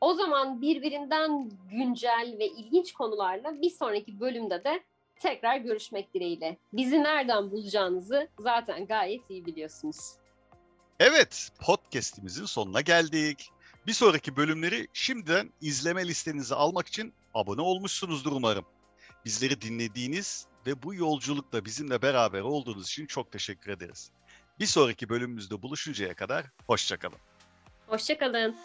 O 0.00 0.14
zaman 0.14 0.62
birbirinden 0.62 1.50
güncel 1.70 2.36
ve 2.38 2.46
ilginç 2.46 2.92
konularla 2.92 3.62
bir 3.62 3.70
sonraki 3.70 4.20
bölümde 4.20 4.64
de 4.64 4.84
tekrar 5.20 5.56
görüşmek 5.56 6.14
dileğiyle. 6.14 6.56
Bizi 6.72 7.02
nereden 7.02 7.50
bulacağınızı 7.50 8.28
zaten 8.38 8.86
gayet 8.86 9.30
iyi 9.30 9.46
biliyorsunuz. 9.46 10.12
Evet, 11.00 11.48
podcast'imizin 11.60 12.44
sonuna 12.44 12.80
geldik. 12.80 13.50
Bir 13.86 13.92
sonraki 13.92 14.36
bölümleri 14.36 14.88
şimdiden 14.92 15.50
izleme 15.60 16.08
listenize 16.08 16.54
almak 16.54 16.88
için 16.88 17.12
abone 17.34 17.60
olmuşsunuzdur 17.60 18.32
umarım. 18.32 18.64
Bizleri 19.24 19.60
dinlediğiniz 19.60 20.46
ve 20.66 20.82
bu 20.82 20.94
yolculukta 20.94 21.64
bizimle 21.64 22.02
beraber 22.02 22.40
olduğunuz 22.40 22.86
için 22.86 23.06
çok 23.06 23.32
teşekkür 23.32 23.70
ederiz. 23.70 24.10
Bir 24.60 24.66
sonraki 24.66 25.08
bölümümüzde 25.08 25.62
buluşuncaya 25.62 26.14
kadar 26.14 26.46
hoşçakalın. 26.66 27.18
Hoşçakalın. 27.86 28.56